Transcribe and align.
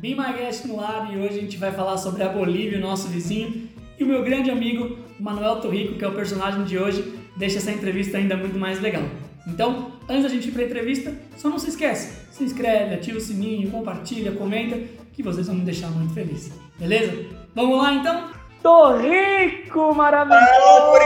Be 0.00 0.14
My 0.14 0.32
Guest 0.32 0.64
no 0.66 0.80
ar 0.80 1.12
e 1.12 1.18
hoje 1.18 1.38
a 1.38 1.40
gente 1.40 1.56
vai 1.56 1.72
falar 1.72 1.96
sobre 1.96 2.22
a 2.22 2.28
Bolívia, 2.28 2.78
o 2.78 2.80
nosso 2.80 3.08
vizinho, 3.08 3.68
e 3.98 4.04
o 4.04 4.06
meu 4.06 4.22
grande 4.22 4.48
amigo 4.48 4.96
Manuel 5.18 5.56
Torrico, 5.56 5.94
que 5.94 6.04
é 6.04 6.08
o 6.08 6.12
personagem 6.12 6.62
de 6.62 6.78
hoje, 6.78 7.02
deixa 7.36 7.58
essa 7.58 7.72
entrevista 7.72 8.16
ainda 8.16 8.36
muito 8.36 8.56
mais 8.56 8.80
legal. 8.80 9.02
Então, 9.44 9.90
antes 10.08 10.22
da 10.22 10.28
gente 10.28 10.50
ir 10.50 10.52
para 10.52 10.62
a 10.62 10.66
entrevista, 10.66 11.12
só 11.36 11.48
não 11.48 11.58
se 11.58 11.70
esquece, 11.70 12.28
se 12.30 12.44
inscreve, 12.44 12.94
ativa 12.94 13.18
o 13.18 13.20
sininho, 13.20 13.72
compartilha, 13.72 14.30
comenta, 14.30 14.78
que 15.12 15.20
vocês 15.20 15.48
vão 15.48 15.56
me 15.56 15.62
deixar 15.62 15.90
muito 15.90 16.14
feliz. 16.14 16.52
Beleza? 16.78 17.12
Vamos 17.52 17.82
lá 17.82 17.92
então? 17.92 18.28
Torrico, 18.62 19.92
maravilhoso! 19.96 20.46
Alô! 20.46 20.98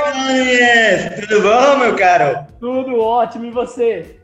Tudo 1.19 1.41
bom, 1.41 1.79
meu 1.79 1.97
caro? 1.97 2.47
Tudo 2.61 3.01
ótimo, 3.01 3.47
e 3.47 3.51
você? 3.51 4.19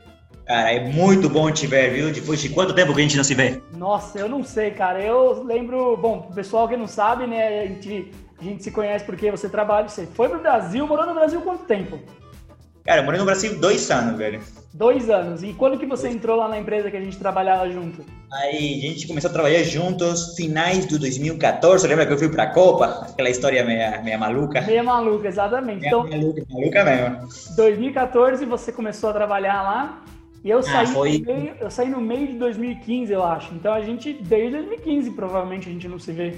Cara, 0.49 0.73
é 0.73 0.79
muito 0.79 1.29
bom 1.29 1.51
te 1.51 1.67
ver, 1.67 1.93
viu? 1.93 2.11
Depois 2.11 2.41
de 2.41 2.49
quanto 2.49 2.73
tempo 2.73 2.91
que 2.91 2.99
a 2.99 3.03
gente 3.03 3.15
não 3.15 3.23
se 3.23 3.35
vê? 3.35 3.61
Nossa, 3.77 4.17
eu 4.17 4.27
não 4.27 4.43
sei, 4.43 4.71
cara. 4.71 4.99
Eu 4.99 5.43
lembro, 5.43 5.95
bom, 5.95 6.27
o 6.27 6.33
pessoal 6.33 6.67
que 6.67 6.75
não 6.75 6.87
sabe, 6.87 7.27
né, 7.27 7.61
a 7.61 7.65
gente, 7.67 8.11
a 8.41 8.43
gente 8.43 8.63
se 8.63 8.71
conhece 8.71 9.05
porque 9.05 9.29
você 9.29 9.47
trabalha, 9.47 9.87
você 9.87 10.07
foi 10.07 10.27
pro 10.27 10.39
Brasil, 10.39 10.87
morou 10.87 11.05
no 11.05 11.13
Brasil 11.13 11.39
quanto 11.41 11.65
tempo? 11.65 11.99
Cara, 12.83 13.01
eu 13.01 13.05
morei 13.05 13.19
no 13.19 13.27
Brasil 13.27 13.59
dois 13.59 13.91
anos, 13.91 14.17
velho. 14.17 14.41
Dois 14.73 15.07
anos. 15.07 15.43
E 15.43 15.53
quando 15.53 15.77
que 15.77 15.85
você 15.85 16.09
entrou 16.09 16.35
lá 16.35 16.47
na 16.47 16.57
empresa 16.57 16.89
que 16.89 16.97
a 16.97 17.01
gente 17.01 17.19
trabalhava 17.19 17.69
junto? 17.69 18.03
Aí, 18.33 18.79
a 18.79 18.87
gente 18.87 19.05
começou 19.05 19.29
a 19.29 19.33
trabalhar 19.33 19.61
juntos, 19.61 20.33
finais 20.35 20.87
do 20.87 20.97
2014. 20.97 21.87
Lembra 21.87 22.07
que 22.07 22.13
eu 22.13 22.17
fui 22.17 22.29
pra 22.29 22.47
Copa? 22.47 23.05
Aquela 23.07 23.29
história 23.29 23.63
meia, 23.63 24.01
meia 24.01 24.17
maluca. 24.17 24.61
Meia 24.61 24.81
maluca, 24.81 25.27
exatamente. 25.27 25.81
Meia 25.81 25.89
então, 25.89 26.09
maluca, 26.09 26.43
maluca 26.49 26.83
mesmo. 26.83 27.55
2014 27.55 28.45
você 28.45 28.71
começou 28.71 29.11
a 29.11 29.13
trabalhar 29.13 29.61
lá. 29.61 30.03
E 30.43 30.49
eu, 30.49 30.59
ah, 30.59 30.63
saí 30.63 30.87
foi... 30.87 31.19
meio, 31.19 31.55
eu 31.59 31.69
saí 31.69 31.89
no 31.89 31.99
meio 31.99 32.27
de 32.27 32.33
2015, 32.33 33.11
eu 33.11 33.23
acho. 33.23 33.53
Então 33.53 33.73
a 33.73 33.81
gente, 33.81 34.13
desde 34.13 34.57
2015, 34.57 35.11
provavelmente, 35.11 35.69
a 35.69 35.71
gente 35.71 35.87
não 35.87 35.99
se 35.99 36.11
vê. 36.11 36.33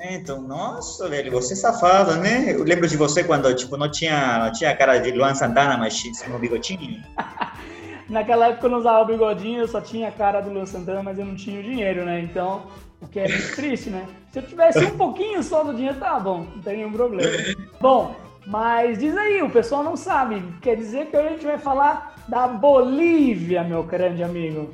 É, 0.00 0.14
então, 0.14 0.40
nossa, 0.40 1.08
velho, 1.08 1.30
você 1.32 1.54
é 1.54 1.56
safado, 1.56 2.14
né? 2.16 2.54
Eu 2.54 2.62
lembro 2.62 2.86
de 2.86 2.96
você 2.96 3.24
quando, 3.24 3.52
tipo, 3.54 3.76
não 3.76 3.90
tinha, 3.90 4.44
não 4.44 4.52
tinha 4.52 4.74
cara 4.76 4.98
de 4.98 5.10
Luan 5.10 5.34
Santana, 5.34 5.76
mas 5.76 5.96
tinha 5.96 6.12
um 6.34 6.38
bigodinho. 6.38 7.02
Naquela 8.08 8.46
época 8.46 8.66
eu 8.66 8.70
não 8.70 8.78
usava 8.78 9.04
bigodinho, 9.04 9.60
eu 9.60 9.68
só 9.68 9.80
tinha 9.80 10.08
a 10.08 10.12
cara 10.12 10.40
do 10.40 10.50
Luan 10.50 10.64
Santana, 10.64 11.02
mas 11.02 11.18
eu 11.18 11.26
não 11.26 11.34
tinha 11.34 11.60
o 11.60 11.62
dinheiro, 11.62 12.04
né? 12.04 12.20
Então, 12.20 12.62
o 13.02 13.08
que 13.08 13.18
é 13.18 13.28
muito 13.28 13.56
triste, 13.56 13.90
né? 13.90 14.06
Se 14.32 14.38
eu 14.38 14.42
tivesse 14.46 14.84
um 14.84 14.96
pouquinho 14.96 15.42
só 15.42 15.62
do 15.62 15.74
dinheiro, 15.74 15.98
tá 15.98 16.18
bom, 16.18 16.46
não 16.54 16.62
tem 16.62 16.76
nenhum 16.78 16.92
problema. 16.92 17.30
Bom, 17.80 18.14
mas 18.48 18.98
diz 18.98 19.14
aí, 19.14 19.42
o 19.42 19.50
pessoal 19.50 19.84
não 19.84 19.94
sabe. 19.94 20.42
Quer 20.62 20.74
dizer 20.74 21.06
que 21.06 21.16
hoje 21.16 21.26
a 21.26 21.30
gente 21.32 21.44
vai 21.44 21.58
falar 21.58 22.16
da 22.26 22.48
Bolívia, 22.48 23.62
meu 23.62 23.82
grande 23.82 24.22
amigo. 24.22 24.72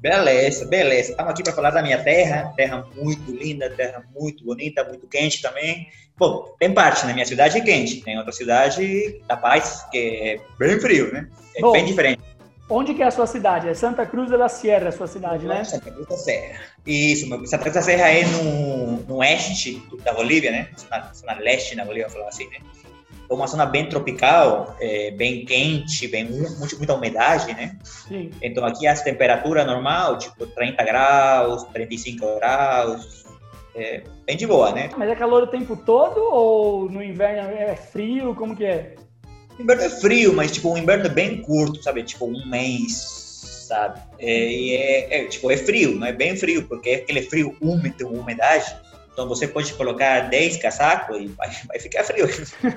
Beleza, 0.00 0.66
beleza. 0.66 1.12
Estamos 1.12 1.30
aqui 1.30 1.44
para 1.44 1.52
falar 1.52 1.70
da 1.70 1.80
minha 1.80 2.02
terra, 2.02 2.52
terra 2.56 2.84
muito 2.96 3.30
linda, 3.30 3.70
terra 3.70 4.04
muito 4.12 4.44
bonita, 4.44 4.82
muito 4.82 5.06
quente 5.06 5.40
também. 5.40 5.86
Bom, 6.18 6.52
tem 6.58 6.74
parte, 6.74 7.02
na 7.02 7.08
né? 7.08 7.14
minha 7.14 7.26
cidade 7.26 7.58
é 7.58 7.60
quente, 7.60 8.02
tem 8.02 8.18
outra 8.18 8.32
cidade, 8.32 9.20
da 9.28 9.36
Paz, 9.36 9.86
que 9.92 9.98
é 9.98 10.40
bem 10.58 10.80
frio, 10.80 11.12
né? 11.12 11.28
É 11.56 11.60
Bom, 11.60 11.70
bem 11.70 11.84
diferente. 11.84 12.20
Onde 12.68 12.94
que 12.94 13.02
é 13.02 13.06
a 13.06 13.10
sua 13.10 13.26
cidade? 13.26 13.68
É 13.68 13.74
Santa 13.74 14.06
Cruz 14.06 14.30
de 14.30 14.36
la 14.36 14.48
Sierra, 14.48 14.88
a 14.88 14.92
sua 14.92 15.06
cidade, 15.06 15.46
né? 15.46 15.64
Santa 15.64 15.90
Cruz 15.90 16.08
da 16.08 16.16
Serra. 16.16 16.60
Isso, 16.86 17.28
Santa 17.46 17.58
Cruz 17.58 17.74
da 17.74 17.82
Serra 17.82 18.08
é 18.08 18.24
no, 18.24 18.96
no 19.06 19.16
oeste 19.16 19.82
da 20.02 20.14
Bolívia, 20.14 20.50
né? 20.50 20.68
Na, 20.90 21.10
na 21.24 21.40
leste 21.40 21.76
da 21.76 21.84
Bolívia, 21.84 22.08
falar 22.08 22.28
assim, 22.28 22.48
né? 22.48 22.56
é 23.28 23.34
uma 23.34 23.46
zona 23.46 23.66
bem 23.66 23.88
tropical, 23.88 24.76
é, 24.80 25.10
bem 25.12 25.44
quente, 25.44 26.06
bem 26.08 26.24
muito, 26.24 26.76
muita 26.76 26.94
umidade, 26.94 27.52
né? 27.54 27.76
Sim. 27.82 28.30
Então 28.42 28.64
aqui 28.64 28.86
as 28.86 29.02
temperaturas 29.02 29.66
normal, 29.66 30.18
tipo 30.18 30.46
30 30.46 30.84
graus, 30.84 31.64
35 31.64 32.36
graus, 32.36 33.24
é 33.74 34.02
bem 34.26 34.36
de 34.36 34.46
boa, 34.46 34.72
né? 34.72 34.90
Mas 34.96 35.08
é 35.08 35.14
calor 35.14 35.42
o 35.42 35.46
tempo 35.46 35.76
todo 35.76 36.20
ou 36.20 36.90
no 36.90 37.02
inverno 37.02 37.50
é 37.50 37.74
frio? 37.74 38.34
Como 38.34 38.54
que 38.54 38.64
é? 38.64 38.94
O 39.58 39.62
inverno 39.62 39.82
é 39.82 39.90
frio, 39.90 40.32
mas 40.32 40.52
tipo 40.52 40.72
o 40.72 40.78
inverno 40.78 41.06
é 41.06 41.08
bem 41.08 41.40
curto, 41.42 41.82
sabe? 41.82 42.02
Tipo 42.02 42.26
um 42.26 42.46
mês, 42.46 42.92
sabe? 43.68 44.00
É, 44.18 44.52
e 44.52 44.74
é, 44.76 45.20
é, 45.20 45.24
tipo 45.26 45.50
é 45.50 45.56
frio, 45.56 45.94
não 45.94 46.06
é 46.06 46.12
bem 46.12 46.36
frio 46.36 46.66
porque 46.66 46.90
é 46.90 46.94
aquele 46.96 47.22
frio 47.22 47.56
úmido, 47.60 48.08
umidade. 48.08 48.74
Então 49.12 49.28
você 49.28 49.46
pode 49.46 49.72
colocar 49.74 50.28
10 50.28 50.56
casacos 50.56 51.20
e 51.20 51.28
vai, 51.28 51.48
vai 51.68 51.78
ficar 51.78 52.02
frio. 52.02 52.26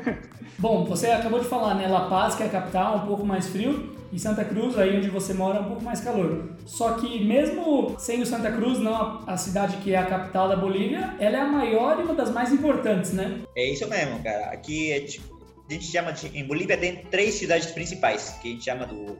Bom, 0.59 0.85
você 0.85 1.07
acabou 1.07 1.39
de 1.39 1.47
falar, 1.47 1.73
né? 1.75 1.87
La 1.87 2.07
Paz, 2.09 2.35
que 2.35 2.43
é 2.43 2.45
a 2.45 2.49
capital, 2.49 2.97
um 2.97 3.07
pouco 3.07 3.25
mais 3.25 3.47
frio, 3.47 3.95
e 4.11 4.19
Santa 4.19 4.45
Cruz, 4.45 4.77
aí 4.77 4.97
onde 4.97 5.09
você 5.09 5.33
mora, 5.33 5.61
um 5.61 5.65
pouco 5.65 5.83
mais 5.83 5.99
calor. 5.99 6.49
Só 6.65 6.93
que 6.93 7.23
mesmo 7.23 7.95
sendo 7.99 8.25
Santa 8.25 8.51
Cruz 8.51 8.79
não 8.79 9.21
a, 9.27 9.35
cidade 9.37 9.77
que 9.77 9.93
é 9.93 9.97
a 9.97 10.05
capital 10.05 10.47
da 10.47 10.55
Bolívia, 10.55 11.15
ela 11.19 11.37
é 11.37 11.41
a 11.41 11.47
maior 11.47 11.99
e 11.99 12.03
uma 12.03 12.13
das 12.13 12.31
mais 12.31 12.51
importantes, 12.51 13.13
né? 13.13 13.41
É 13.55 13.69
isso 13.69 13.87
mesmo, 13.87 14.21
cara. 14.23 14.51
Aqui 14.51 14.91
é 14.91 14.99
tipo, 15.01 15.36
a 15.69 15.73
gente 15.73 15.85
chama 15.85 16.13
de, 16.13 16.27
em 16.37 16.45
Bolívia 16.45 16.77
tem 16.77 16.97
três 17.05 17.35
cidades 17.35 17.67
principais, 17.71 18.37
que 18.41 18.49
a 18.49 18.51
gente 18.51 18.63
chama 18.63 18.85
do, 18.85 19.19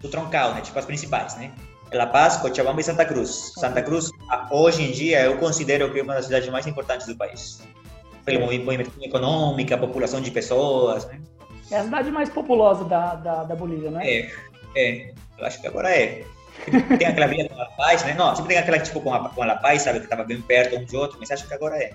do 0.00 0.08
troncal, 0.08 0.54
né? 0.54 0.60
Tipo 0.60 0.78
as 0.78 0.84
principais, 0.84 1.36
né? 1.36 1.50
La 1.92 2.06
Paz, 2.06 2.36
Cochabamba 2.38 2.80
e 2.80 2.84
Santa 2.84 3.04
Cruz. 3.04 3.52
Santa 3.58 3.82
Cruz, 3.82 4.10
hoje 4.50 4.82
em 4.82 4.92
dia, 4.92 5.24
eu 5.24 5.36
considero 5.36 5.92
que 5.92 6.00
é 6.00 6.02
uma 6.02 6.14
das 6.14 6.24
cidades 6.24 6.48
mais 6.48 6.66
importantes 6.66 7.06
do 7.06 7.16
país. 7.16 7.62
Pelo 8.24 8.40
movimento 8.40 8.90
econômico, 9.02 9.74
a 9.74 9.78
população 9.78 10.20
de 10.20 10.30
pessoas, 10.30 11.04
né? 11.06 11.20
É 11.70 11.76
a 11.76 11.84
cidade 11.84 12.10
mais 12.10 12.30
populosa 12.30 12.84
da, 12.84 13.14
da, 13.14 13.44
da 13.44 13.54
Bolívia, 13.54 13.90
né? 13.90 14.00
É, 14.04 14.30
é. 14.76 15.14
Eu 15.38 15.46
acho 15.46 15.60
que 15.60 15.66
agora 15.66 15.90
é. 15.90 16.24
Tem 16.98 17.06
aquela 17.06 17.26
vila 17.26 17.48
com 17.48 17.56
La 17.56 17.66
Paz, 17.66 18.04
né? 18.04 18.14
Não, 18.14 18.34
sempre 18.36 18.54
tem 18.54 18.62
aquela 18.62 18.78
tipo 18.78 19.00
com 19.00 19.12
a, 19.12 19.28
com 19.28 19.42
a 19.42 19.46
La 19.46 19.56
Paz, 19.56 19.82
sabe? 19.82 19.98
Que 19.98 20.04
estava 20.04 20.24
bem 20.24 20.40
perto 20.40 20.76
um 20.76 20.84
de 20.84 20.96
outro, 20.96 21.18
mas 21.18 21.30
acho 21.30 21.46
que 21.46 21.54
agora 21.54 21.76
é. 21.76 21.92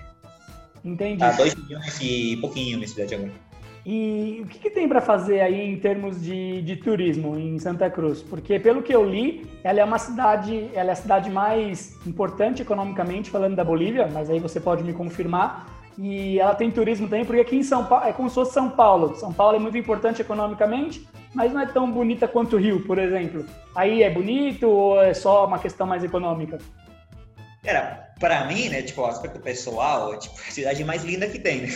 Entendi. 0.84 1.18
Tá 1.18 1.32
2 1.32 1.54
milhões 1.54 1.98
e 2.00 2.36
pouquinho 2.36 2.78
nessa 2.78 2.94
cidade 2.94 3.14
agora. 3.14 3.47
E 3.90 4.42
o 4.44 4.46
que, 4.46 4.58
que 4.58 4.68
tem 4.68 4.86
para 4.86 5.00
fazer 5.00 5.40
aí 5.40 5.62
em 5.62 5.78
termos 5.78 6.20
de, 6.20 6.60
de, 6.60 6.76
turismo 6.76 7.38
em 7.38 7.58
Santa 7.58 7.88
Cruz? 7.88 8.20
Porque 8.20 8.60
pelo 8.60 8.82
que 8.82 8.94
eu 8.94 9.02
li, 9.02 9.46
ela 9.64 9.80
é 9.80 9.84
uma 9.84 9.98
cidade, 9.98 10.68
ela 10.74 10.90
é 10.90 10.92
a 10.92 10.94
cidade 10.94 11.30
mais 11.30 11.96
importante 12.06 12.60
economicamente 12.60 13.30
falando 13.30 13.56
da 13.56 13.64
Bolívia, 13.64 14.06
mas 14.12 14.28
aí 14.28 14.40
você 14.40 14.60
pode 14.60 14.84
me 14.84 14.92
confirmar. 14.92 15.74
E 15.96 16.38
ela 16.38 16.54
tem 16.54 16.70
turismo 16.70 17.08
também, 17.08 17.24
porque 17.24 17.40
aqui 17.40 17.56
em 17.56 17.62
São 17.62 17.82
Paulo 17.86 18.04
é 18.04 18.12
como 18.12 18.28
se 18.28 18.34
fosse 18.34 18.52
São 18.52 18.68
Paulo. 18.68 19.16
São 19.16 19.32
Paulo 19.32 19.56
é 19.56 19.58
muito 19.58 19.78
importante 19.78 20.20
economicamente, 20.20 21.08
mas 21.34 21.50
não 21.50 21.62
é 21.62 21.66
tão 21.66 21.90
bonita 21.90 22.28
quanto 22.28 22.56
o 22.56 22.58
Rio, 22.58 22.84
por 22.84 22.98
exemplo. 22.98 23.42
Aí 23.74 24.02
é 24.02 24.10
bonito 24.10 24.68
ou 24.68 25.02
é 25.02 25.14
só 25.14 25.46
uma 25.46 25.58
questão 25.58 25.86
mais 25.86 26.04
econômica? 26.04 26.58
Cara, 27.64 28.12
para 28.20 28.44
mim, 28.44 28.68
né, 28.68 28.82
tipo, 28.82 29.00
o 29.00 29.06
aspecto 29.06 29.40
pessoal, 29.40 30.12
é 30.12 30.18
tipo 30.18 30.34
a 30.36 30.50
cidade 30.50 30.84
mais 30.84 31.04
linda 31.04 31.26
que 31.26 31.38
tem, 31.38 31.62
né? 31.62 31.68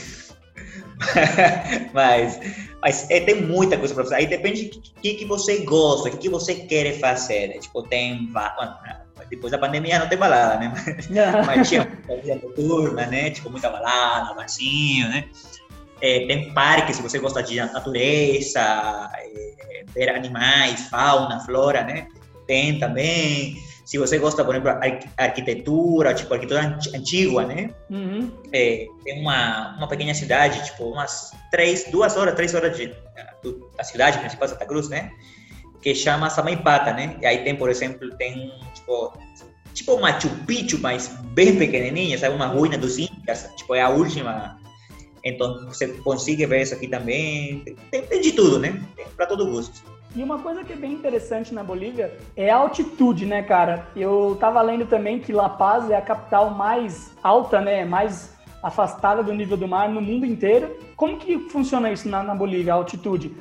mas 1.93 2.39
mas 2.83 3.09
é, 3.09 3.21
tem 3.21 3.41
muita 3.43 3.79
coisa 3.79 3.95
para 3.95 4.03
fazer. 4.03 4.17
Aí 4.17 4.27
depende 4.27 4.65
do 4.65 4.81
que, 5.01 5.15
que 5.15 5.25
você 5.25 5.59
gosta, 5.59 6.09
o 6.09 6.11
que, 6.11 6.19
que 6.19 6.29
você 6.29 6.57
quer 6.57 6.99
fazer. 6.99 7.49
Né? 7.49 7.59
Tipo, 7.59 7.85
tem. 7.85 8.29
Depois 9.31 9.53
da 9.53 9.59
pandemia 9.59 10.01
não 10.01 10.09
tem 10.09 10.19
balada, 10.19 10.59
né? 10.59 10.73
Mas, 10.75 11.09
mas 11.47 11.69
tinha 11.69 11.85
muita 11.85 12.17
vida 12.17 12.35
noturna, 12.43 13.07
né? 13.07 13.31
Tipo, 13.31 13.51
muita 13.51 13.71
balada, 13.71 14.35
barzinho, 14.35 15.09
né? 15.09 15.29
É, 16.01 16.27
tem 16.27 16.53
parques, 16.53 16.97
se 16.97 17.03
você 17.03 17.21
gosta 17.21 17.41
de 17.41 17.57
natureza, 17.61 18.61
é, 19.15 19.85
ver 19.95 20.11
animais, 20.11 20.89
fauna, 20.89 21.39
flora, 21.47 21.85
né? 21.85 22.09
Tem 22.49 22.81
também. 22.81 23.57
Se 23.93 23.99
você 23.99 24.17
gosta, 24.17 24.43
por 24.43 24.55
exemplo, 24.55 24.71
arquitetura, 25.19 26.15
tipo, 26.15 26.33
arquitetura 26.33 26.79
antiga, 26.95 27.45
né? 27.45 27.75
Uhum. 27.91 28.33
É, 28.51 28.87
tem 29.05 29.21
uma, 29.21 29.77
uma 29.77 29.87
pequena 29.87 30.15
cidade, 30.15 30.65
tipo, 30.65 30.85
umas 30.85 31.31
três, 31.51 31.85
duas 31.91 32.17
horas, 32.17 32.35
três 32.35 32.55
horas 32.55 32.75
de, 32.75 32.91
da 33.77 33.85
cidade 33.85 34.19
principal, 34.19 34.49
Santa 34.49 34.65
Cruz, 34.65 34.89
né? 34.89 35.11
Que 35.83 35.95
chama 35.95 36.31
Samaipata, 36.31 36.95
né? 36.95 37.19
E 37.21 37.27
aí 37.27 37.45
tem, 37.45 37.55
por 37.55 37.69
exemplo, 37.69 38.09
tem, 38.17 38.51
tipo, 38.73 39.13
tipo 39.75 40.01
Machu 40.01 40.31
Picchu, 40.47 40.79
mas 40.79 41.09
bem 41.35 41.59
pequenininha, 41.59 42.17
sabe? 42.17 42.35
Uma 42.35 42.47
ruína 42.47 42.79
dos 42.79 42.97
Incas, 42.97 43.47
tipo, 43.59 43.75
é 43.75 43.83
a 43.83 43.91
última. 43.91 44.59
Então, 45.23 45.67
você 45.67 45.89
consegue 45.89 46.47
ver 46.47 46.63
isso 46.63 46.73
aqui 46.73 46.89
também. 46.89 47.63
Tem, 47.91 48.07
tem 48.07 48.23
de 48.23 48.33
tudo, 48.33 48.59
né? 48.59 48.83
Tem 48.97 49.05
para 49.15 49.27
todo 49.27 49.51
gosto. 49.51 49.83
E 50.15 50.23
uma 50.23 50.39
coisa 50.39 50.63
que 50.63 50.73
é 50.73 50.77
bem 50.77 50.93
interessante 50.93 51.55
na 51.55 51.65
Bolívia 51.65 52.17
é 52.37 52.51
a 52.51 52.57
altitude, 52.57 53.25
né, 53.25 53.43
cara? 53.43 53.87
Eu 53.97 54.37
tava 54.39 54.61
lendo 54.61 54.87
também 54.87 55.19
que 55.19 55.33
La 55.33 55.49
Paz 55.49 55.91
é 55.91 55.97
a 55.97 56.03
capital 56.03 56.51
mais 56.51 57.13
alta, 57.23 57.61
né, 57.61 57.85
mais 57.85 58.37
afastada 58.63 59.23
do 59.23 59.33
nível 59.33 59.57
do 59.57 59.67
mar 59.67 59.89
no 59.89 60.01
mundo 60.01 60.27
inteiro. 60.27 60.77
Como 60.97 61.19
que 61.19 61.39
funciona 61.49 61.91
isso 61.91 62.09
na, 62.09 62.23
na 62.23 62.35
Bolívia, 62.35 62.75
a 62.75 62.77
altitude? 62.77 63.35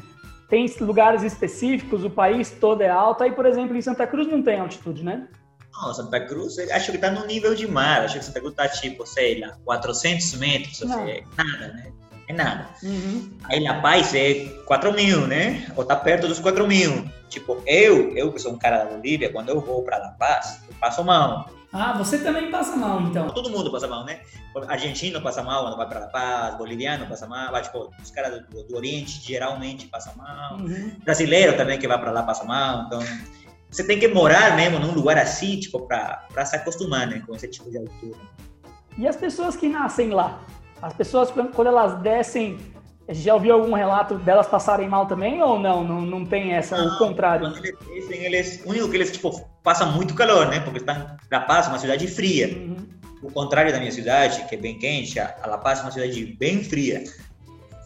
Tem 0.50 0.66
lugares 0.80 1.24
específicos, 1.24 2.04
o 2.04 2.10
país 2.10 2.52
todo 2.52 2.82
é 2.82 2.90
alto. 2.90 3.24
Aí, 3.24 3.32
por 3.32 3.46
exemplo, 3.46 3.76
em 3.76 3.82
Santa 3.82 4.08
Cruz 4.08 4.28
não 4.28 4.42
tem 4.42 4.60
altitude, 4.60 5.04
né? 5.04 5.28
Não, 5.74 5.94
Santa 5.94 6.20
Cruz, 6.26 6.58
acho 6.60 6.92
que 6.92 6.98
tá 6.98 7.10
no 7.10 7.26
nível 7.26 7.54
de 7.56 7.68
mar. 7.68 8.02
Acho 8.02 8.20
que 8.20 8.26
Santa 8.26 8.40
Cruz 8.40 8.56
tá 8.56 8.68
tipo, 8.68 9.06
sei 9.06 9.40
lá, 9.40 9.58
400 9.64 10.36
metros, 10.36 10.84
assim, 10.84 11.24
nada, 11.38 11.74
né? 11.74 11.94
É 12.32 12.34
nada. 12.34 12.68
Uhum. 12.84 13.30
Aí 13.44 13.64
La 13.64 13.82
Paz 13.82 14.14
é 14.16 14.46
4 14.66 14.94
mil, 14.94 15.28
né? 15.28 15.68
Ou 15.76 15.86
tá 15.86 15.96
perto 15.96 16.28
dos 16.28 16.40
4 16.40 16.68
mil. 16.68 17.06
Tipo, 17.30 17.62
eu, 17.66 18.16
eu 18.18 18.32
que 18.32 18.40
sou 18.40 18.54
um 18.54 18.58
cara 18.58 18.84
da 18.84 18.86
Bolívia, 18.86 19.32
quando 19.32 19.50
eu 19.50 19.62
vou 19.62 19.84
para 19.84 19.98
La 19.98 20.10
Paz, 20.10 20.62
eu 20.68 20.76
passo 20.80 21.04
mal. 21.04 21.50
Ah, 21.74 21.94
você 21.98 22.18
também 22.18 22.52
passa 22.52 22.76
mal, 22.76 23.02
então. 23.02 23.30
Todo 23.30 23.50
mundo 23.50 23.72
passa 23.72 23.88
mal, 23.88 24.04
né? 24.04 24.20
Argentino 24.68 25.22
passa 25.22 25.42
mal 25.42 25.64
quando 25.64 25.78
vai 25.78 25.88
para 25.88 26.00
La 26.02 26.08
Paz, 26.08 26.58
boliviano 26.58 27.08
passa 27.08 27.26
mal, 27.28 27.52
vai, 27.52 27.62
tipo, 27.62 27.90
os 28.02 28.12
caras 28.12 28.42
do, 28.50 28.64
do, 28.64 28.76
Oriente 28.76 29.22
geralmente 29.22 29.88
passam 29.88 30.14
mal. 30.18 30.58
Uhum. 30.58 30.92
Brasileiro 31.04 31.56
também 31.56 31.80
que 31.80 31.88
vai 31.88 31.98
para 31.98 32.12
lá 32.12 32.24
passa 32.24 32.44
mal, 32.44 32.84
então 32.88 33.00
você 33.70 33.86
tem 33.86 33.98
que 33.98 34.08
morar 34.10 34.58
mesmo 34.58 34.80
num 34.80 34.92
lugar 34.92 35.18
assim, 35.18 35.58
tipo, 35.58 35.88
para 35.88 36.46
se 36.46 36.58
acostumar, 36.58 37.08
né, 37.08 37.24
com 37.26 37.34
esse 37.34 37.48
tipo 37.48 37.72
de 37.72 37.78
altura. 37.78 38.20
E 38.98 39.08
as 39.08 39.16
pessoas 39.16 39.56
que 39.56 39.70
nascem 39.70 40.10
lá? 40.10 40.42
As 40.82 40.94
pessoas, 40.94 41.32
quando 41.32 41.68
elas 41.68 42.02
descem 42.02 42.58
já 43.10 43.34
ouviu 43.34 43.56
algum 43.56 43.74
relato 43.74 44.16
delas 44.16 44.48
passarem 44.48 44.88
mal 44.88 45.06
também 45.06 45.42
ou 45.42 45.60
não? 45.60 45.84
Não, 45.84 46.02
não 46.02 46.26
tem 46.26 46.54
essa, 46.54 46.78
não, 46.78 46.96
o 46.96 46.98
contrário? 46.98 47.50
Quando 47.50 47.66
eles 47.66 47.78
descem, 47.80 48.24
eles, 48.24 48.64
o 48.66 48.70
único 48.70 48.90
que 48.90 48.96
eles, 48.96 49.12
tipo, 49.12 49.50
passam 49.64 49.92
muito 49.92 50.14
calor, 50.14 50.48
né? 50.48 50.60
Porque 50.62 50.80
estão 50.80 51.18
La 51.30 51.42
Paz, 51.42 51.68
uma 51.68 51.80
cidade 51.80 52.08
fria. 52.08 52.48
Uhum. 52.48 52.88
O 53.22 53.32
contrário 53.32 53.72
da 53.72 53.80
minha 53.80 53.92
cidade, 53.92 54.46
que 54.46 54.56
é 54.56 54.58
bem 54.58 54.80
quente, 54.80 55.20
a 55.20 55.36
La 55.46 55.58
Paz 55.58 55.80
é 55.80 55.82
uma 55.84 55.92
cidade 55.92 56.26
bem 56.40 56.64
fria. 56.64 57.04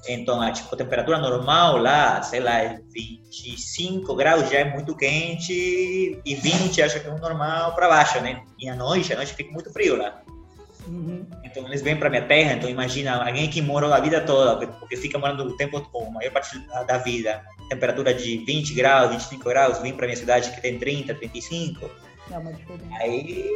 Então, 0.07 0.39
a, 0.39 0.51
tipo, 0.51 0.73
a 0.73 0.77
temperatura 0.77 1.17
normal 1.17 1.77
lá, 1.77 2.21
sei 2.21 2.39
lá, 2.39 2.77
25 2.93 4.15
graus 4.15 4.49
já 4.49 4.59
é 4.59 4.65
muito 4.65 4.95
quente 4.95 6.21
e 6.23 6.35
20 6.35 6.81
acho 6.83 6.99
que 6.99 7.07
é 7.07 7.11
o 7.11 7.17
normal 7.17 7.73
para 7.73 7.87
baixo, 7.87 8.21
né? 8.21 8.43
E 8.59 8.69
à 8.69 8.75
noite, 8.75 9.11
à 9.13 9.15
noite 9.15 9.33
fica 9.33 9.51
muito 9.51 9.73
frio 9.73 9.97
lá. 9.97 10.21
Uhum. 10.87 11.25
Então 11.43 11.65
eles 11.67 11.81
vêm 11.81 11.95
para 11.95 12.09
minha 12.09 12.21
terra, 12.21 12.53
então 12.53 12.69
imagina 12.69 13.25
alguém 13.25 13.49
que 13.49 13.61
morou 13.61 13.93
a 13.93 13.99
vida 13.99 14.21
toda, 14.21 14.67
porque 14.67 14.95
fica 14.95 15.17
morando 15.17 15.43
o 15.43 15.57
tempo 15.57 15.79
todo, 15.79 16.07
a 16.07 16.11
maior 16.11 16.31
parte 16.31 16.59
da 16.87 16.97
vida, 16.97 17.43
temperatura 17.69 18.13
de 18.13 18.37
20 18.37 18.73
graus, 18.73 19.11
25 19.11 19.43
graus, 19.43 19.79
vem 19.79 19.93
para 19.93 20.05
minha 20.05 20.17
cidade 20.17 20.51
que 20.51 20.61
tem 20.61 20.77
30, 20.77 21.13
35. 21.15 21.89
É 22.31 22.37
uma 22.37 22.53
diferença. 22.53 22.95
Aí 22.99 23.49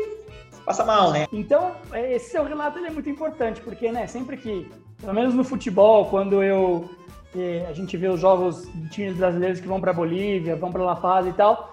passa 0.66 0.86
mal, 0.86 1.12
né? 1.12 1.28
Então, 1.32 1.76
é, 1.92 2.14
esse 2.16 2.32
seu 2.32 2.44
relato 2.44 2.78
é 2.80 2.90
muito 2.90 3.10
importante, 3.10 3.62
porque, 3.62 3.92
né, 3.92 4.06
sempre 4.08 4.38
que, 4.38 4.70
pelo 5.00 5.14
menos 5.14 5.34
no 5.34 5.44
futebol, 5.44 6.06
quando 6.06 6.44
eu 6.44 6.90
eh, 7.36 7.66
a 7.70 7.74
gente 7.74 7.96
vê 7.96 8.08
os 8.08 8.20
jogos 8.20 8.68
de 8.74 8.90
times 8.90 9.18
brasileiros 9.18 9.60
que 9.60 9.68
vão 9.68 9.80
para 9.80 9.94
Bolívia, 9.94 10.56
vão 10.56 10.72
para 10.72 10.84
La 10.84 10.96
Paz 10.96 11.28
e 11.28 11.34
tal, 11.34 11.72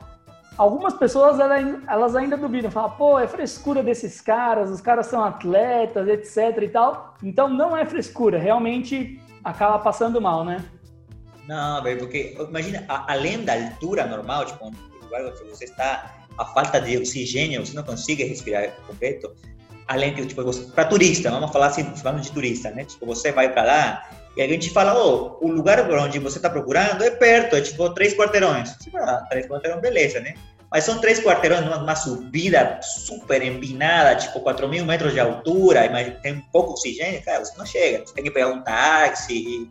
algumas 0.57 0.95
pessoas 0.95 1.39
elas 1.41 2.17
ainda 2.17 2.37
duvidam, 2.37 2.71
falam, 2.71 2.91
pô, 2.91 3.19
é 3.19 3.27
frescura 3.27 3.83
desses 3.83 4.21
caras, 4.21 4.71
os 4.71 4.81
caras 4.81 5.07
são 5.07 5.25
atletas, 5.25 6.09
etc 6.09 6.63
e 6.63 6.69
tal. 6.69 7.15
Então 7.23 7.49
não 7.49 7.77
é 7.77 7.85
frescura, 7.85 8.39
realmente 8.39 9.21
acaba 9.45 9.79
passando 9.79 10.21
mal, 10.21 10.45
né? 10.45 10.65
Não, 11.47 11.83
porque 11.99 12.37
imagina, 12.49 12.85
além 12.89 13.45
da 13.45 13.55
altura 13.55 14.07
normal, 14.07 14.47
tipo, 14.47 14.71
que 14.71 15.45
você 15.49 15.65
está, 15.65 16.17
a 16.37 16.45
falta 16.45 16.81
de 16.81 16.99
oxigênio, 16.99 17.65
você 17.65 17.75
não 17.75 17.85
consegue 17.85 18.25
respirar 18.25 18.73
completo. 18.87 19.33
Além 19.87 20.13
de, 20.13 20.27
tipo, 20.27 20.43
para 20.73 20.85
turista, 20.87 21.31
vamos 21.31 21.53
falar 21.53 21.67
assim, 21.67 21.85
falando 21.97 22.21
de 22.21 22.33
turista, 22.33 22.73
né? 22.73 22.85
Tipo, 22.85 23.07
você 23.07 23.31
vai 23.31 23.53
para 23.53 23.63
lá 23.63 24.11
e 24.37 24.43
a 24.43 24.47
gente 24.47 24.69
fala, 24.71 24.95
oh, 24.95 25.39
o 25.41 25.51
lugar 25.51 25.91
onde 25.91 26.19
você 26.19 26.39
está 26.39 26.51
procurando 26.51 27.03
é 27.03 27.11
perto, 27.11 27.57
é 27.57 27.61
tipo 27.63 27.89
três 27.91 28.15
quarteirões. 28.15 28.77
Você 28.79 28.91
fala, 28.91 29.13
ah, 29.13 29.27
três 29.31 29.47
quarteirões, 29.47 29.81
beleza, 29.81 30.21
né? 30.21 30.35
Mas 30.71 30.85
são 30.85 30.99
três 31.01 31.21
quarteirões 31.21 31.65
numa 31.65 31.97
subida 31.97 32.81
super 32.83 33.41
empinada, 33.41 34.17
tipo 34.17 34.41
4 34.41 34.69
mil 34.69 34.85
metros 34.85 35.13
de 35.13 35.21
altura, 35.21 35.89
mas 35.91 36.19
tem 36.21 36.45
pouco 36.53 36.73
oxigênio, 36.73 37.23
cara, 37.25 37.45
você 37.45 37.57
não 37.57 37.65
chega. 37.65 38.05
Você 38.05 38.13
tem 38.13 38.25
que 38.25 38.31
pegar 38.31 38.49
um 38.49 38.63
táxi 38.63 39.33
e 39.33 39.71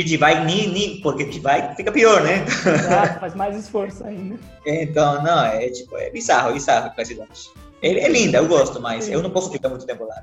ir 0.00 0.04
de 0.04 0.18
bike, 0.18 0.46
nem, 0.46 1.00
porque 1.00 1.24
de 1.24 1.40
bike 1.40 1.76
fica 1.76 1.90
pior, 1.90 2.22
né? 2.22 2.44
Exato, 2.44 3.18
faz 3.20 3.34
mais 3.34 3.56
esforço 3.56 4.04
ainda. 4.04 4.38
Então, 4.66 5.22
não, 5.22 5.44
é 5.44 5.68
tipo, 5.70 5.96
é 5.96 6.10
bizarro, 6.10 6.52
bizarro 6.52 6.92
a 6.96 7.04
cidade. 7.04 7.50
É, 7.82 7.88
é 7.88 8.08
linda, 8.08 8.38
eu 8.38 8.46
gosto, 8.46 8.80
mas 8.80 9.06
Sim. 9.06 9.14
eu 9.14 9.22
não 9.22 9.30
posso 9.30 9.50
ficar 9.50 9.70
muito 9.70 9.84
tempo 9.84 10.04
lá. 10.04 10.22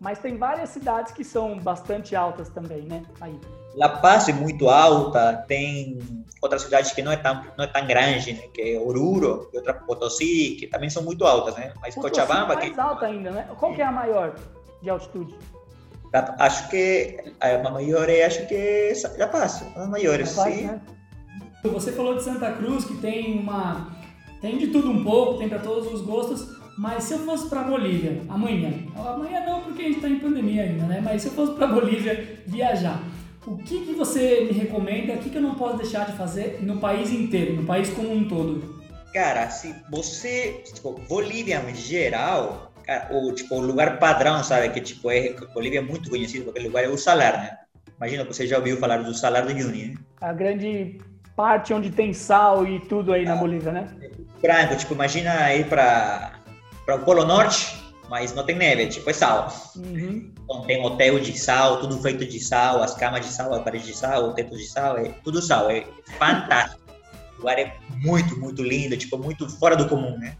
Mas 0.00 0.18
tem 0.18 0.38
várias 0.38 0.70
cidades 0.70 1.12
que 1.12 1.22
são 1.22 1.58
bastante 1.58 2.16
altas 2.16 2.48
também, 2.48 2.82
né? 2.82 3.02
Aí. 3.20 3.38
La 3.74 3.88
Paz 3.88 4.28
é 4.28 4.32
muito 4.32 4.68
alta, 4.68 5.44
tem 5.46 5.98
outras 6.40 6.62
cidades 6.62 6.92
que 6.92 7.02
não 7.02 7.12
é 7.12 7.16
tão, 7.16 7.44
não 7.56 7.64
é 7.64 7.66
tão 7.66 7.86
grande, 7.86 8.32
né? 8.32 8.48
Que 8.52 8.76
é 8.76 8.80
Oruro 8.80 9.50
e 9.52 9.58
outra 9.58 9.74
Potosí, 9.74 10.56
que 10.58 10.66
também 10.66 10.88
são 10.88 11.02
muito 11.02 11.24
altas, 11.26 11.54
né? 11.54 11.74
Mas 11.82 11.94
Potosí 11.94 12.14
Cochabamba... 12.14 12.54
é 12.54 12.56
mais 12.56 12.72
que... 12.72 12.80
alta 12.80 13.06
ainda, 13.06 13.30
né? 13.30 13.46
Qual 13.58 13.74
que 13.74 13.82
é 13.82 13.84
a 13.84 13.92
maior 13.92 14.34
de 14.82 14.88
altitude? 14.88 15.36
Acho 16.12 16.68
que 16.70 17.18
a 17.38 17.70
maior 17.70 18.08
é, 18.08 18.24
acho 18.24 18.46
que 18.48 18.54
é 18.54 18.92
La 19.18 19.28
Paz, 19.28 19.62
as 19.76 19.88
maiores, 19.88 20.32
Paz, 20.32 20.54
sim. 20.54 20.64
Né? 20.64 20.80
Você 21.62 21.92
falou 21.92 22.16
de 22.16 22.22
Santa 22.22 22.50
Cruz, 22.52 22.86
que 22.86 22.96
tem 22.96 23.38
uma... 23.38 24.00
Tem 24.40 24.56
de 24.56 24.68
tudo 24.68 24.90
um 24.90 25.04
pouco, 25.04 25.38
tem 25.38 25.48
para 25.48 25.58
todos 25.58 25.92
os 25.92 26.00
gostos, 26.00 26.59
mas 26.80 27.04
se 27.04 27.12
eu 27.12 27.18
fosse 27.18 27.46
para 27.46 27.62
Bolívia 27.62 28.22
amanhã, 28.26 28.72
amanhã 28.96 29.44
não 29.44 29.60
porque 29.60 29.82
a 29.82 29.84
gente 29.84 29.96
está 29.96 30.08
em 30.08 30.18
pandemia 30.18 30.62
ainda, 30.62 30.86
né? 30.86 31.02
Mas 31.04 31.20
se 31.20 31.28
eu 31.28 31.34
fosse 31.34 31.52
para 31.52 31.66
Bolívia 31.66 32.40
viajar, 32.46 33.02
o 33.46 33.58
que, 33.58 33.84
que 33.84 33.92
você 33.92 34.48
me 34.50 34.52
recomenda? 34.58 35.12
O 35.12 35.18
que, 35.18 35.28
que 35.28 35.36
eu 35.36 35.42
não 35.42 35.56
posso 35.56 35.76
deixar 35.76 36.06
de 36.06 36.16
fazer 36.16 36.60
no 36.62 36.78
país 36.78 37.12
inteiro, 37.12 37.56
no 37.56 37.66
país 37.66 37.90
como 37.90 38.10
um 38.10 38.26
todo? 38.26 38.80
Cara, 39.12 39.50
se 39.50 39.74
você, 39.90 40.62
tipo, 40.72 40.98
Bolívia 41.06 41.62
em 41.68 41.74
geral, 41.74 42.72
cara, 42.82 43.14
o 43.14 43.30
tipo 43.34 43.56
o 43.56 43.60
lugar 43.60 43.98
padrão, 43.98 44.42
sabe 44.42 44.70
que 44.70 44.80
tipo 44.80 45.10
é 45.10 45.34
Bolívia 45.52 45.80
é 45.80 45.82
muito 45.82 46.08
conhecido 46.08 46.46
porque 46.46 46.60
o 46.60 46.64
lugar 46.64 46.84
é 46.84 46.88
o 46.88 46.96
Salar, 46.96 47.42
né? 47.42 47.58
Imagina 47.98 48.24
que 48.24 48.34
você 48.34 48.46
já 48.46 48.56
ouviu 48.56 48.78
falar 48.78 49.02
do 49.02 49.12
Salar 49.12 49.42
do 49.44 49.52
Uyuni, 49.52 49.88
né? 49.88 49.94
A 50.22 50.32
grande 50.32 50.98
parte 51.36 51.74
onde 51.74 51.90
tem 51.90 52.14
sal 52.14 52.66
e 52.66 52.80
tudo 52.80 53.12
aí 53.12 53.26
ah, 53.26 53.34
na 53.34 53.36
Bolívia, 53.36 53.70
né? 53.70 53.86
Branco, 54.40 54.76
tipo, 54.76 54.94
imagina 54.94 55.54
ir 55.54 55.66
para 55.66 56.39
para 56.90 56.96
o 56.96 57.04
Polo 57.04 57.24
Norte, 57.24 57.76
mas 58.08 58.34
não 58.34 58.44
tem 58.44 58.56
neve, 58.56 58.88
tipo, 58.88 59.08
é 59.08 59.12
sal. 59.12 59.52
Uhum. 59.76 60.32
Então 60.42 60.62
tem 60.62 60.84
hotel 60.84 61.20
de 61.20 61.38
sal, 61.38 61.78
tudo 61.78 61.96
feito 62.02 62.26
de 62.26 62.40
sal, 62.40 62.82
as 62.82 62.94
camas 62.94 63.24
de 63.24 63.32
sal, 63.32 63.54
as 63.54 63.62
paredes 63.62 63.86
de 63.86 63.94
sal, 63.94 64.30
o 64.30 64.32
teto 64.32 64.56
de 64.56 64.66
sal, 64.66 64.98
é 64.98 65.04
tudo 65.22 65.40
sal, 65.40 65.70
é 65.70 65.84
fantástico. 66.18 66.80
o 67.36 67.38
lugar 67.38 67.60
é 67.60 67.76
muito, 68.02 68.36
muito 68.40 68.60
lindo, 68.60 68.96
tipo, 68.96 69.16
muito 69.16 69.48
fora 69.48 69.76
do 69.76 69.88
comum, 69.88 70.18
né? 70.18 70.36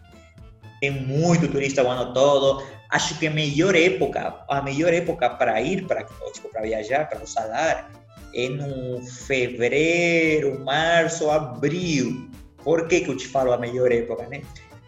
Tem 0.80 0.90
muito 0.90 1.46
turista 1.46 1.84
o 1.84 1.88
ano 1.88 2.12
todo. 2.12 2.66
Acho 2.90 3.16
que 3.16 3.28
a 3.28 3.30
melhor 3.30 3.76
época, 3.76 4.44
a 4.48 4.60
melhor 4.62 4.92
época 4.92 5.30
para 5.30 5.62
ir 5.62 5.86
para 5.86 6.02
tipo, 6.32 6.48
para 6.50 6.62
viajar 6.62 7.08
para 7.08 7.22
o 7.22 7.28
Salar 7.28 7.92
é 8.34 8.48
no 8.48 9.06
fevereiro, 9.06 10.58
março, 10.64 11.30
abril. 11.30 12.28
Por 12.64 12.88
que 12.88 13.02
que 13.02 13.10
eu 13.10 13.16
te 13.16 13.28
falo 13.28 13.52
a 13.52 13.58
melhor 13.58 13.92
época, 13.92 14.26
né? 14.26 14.42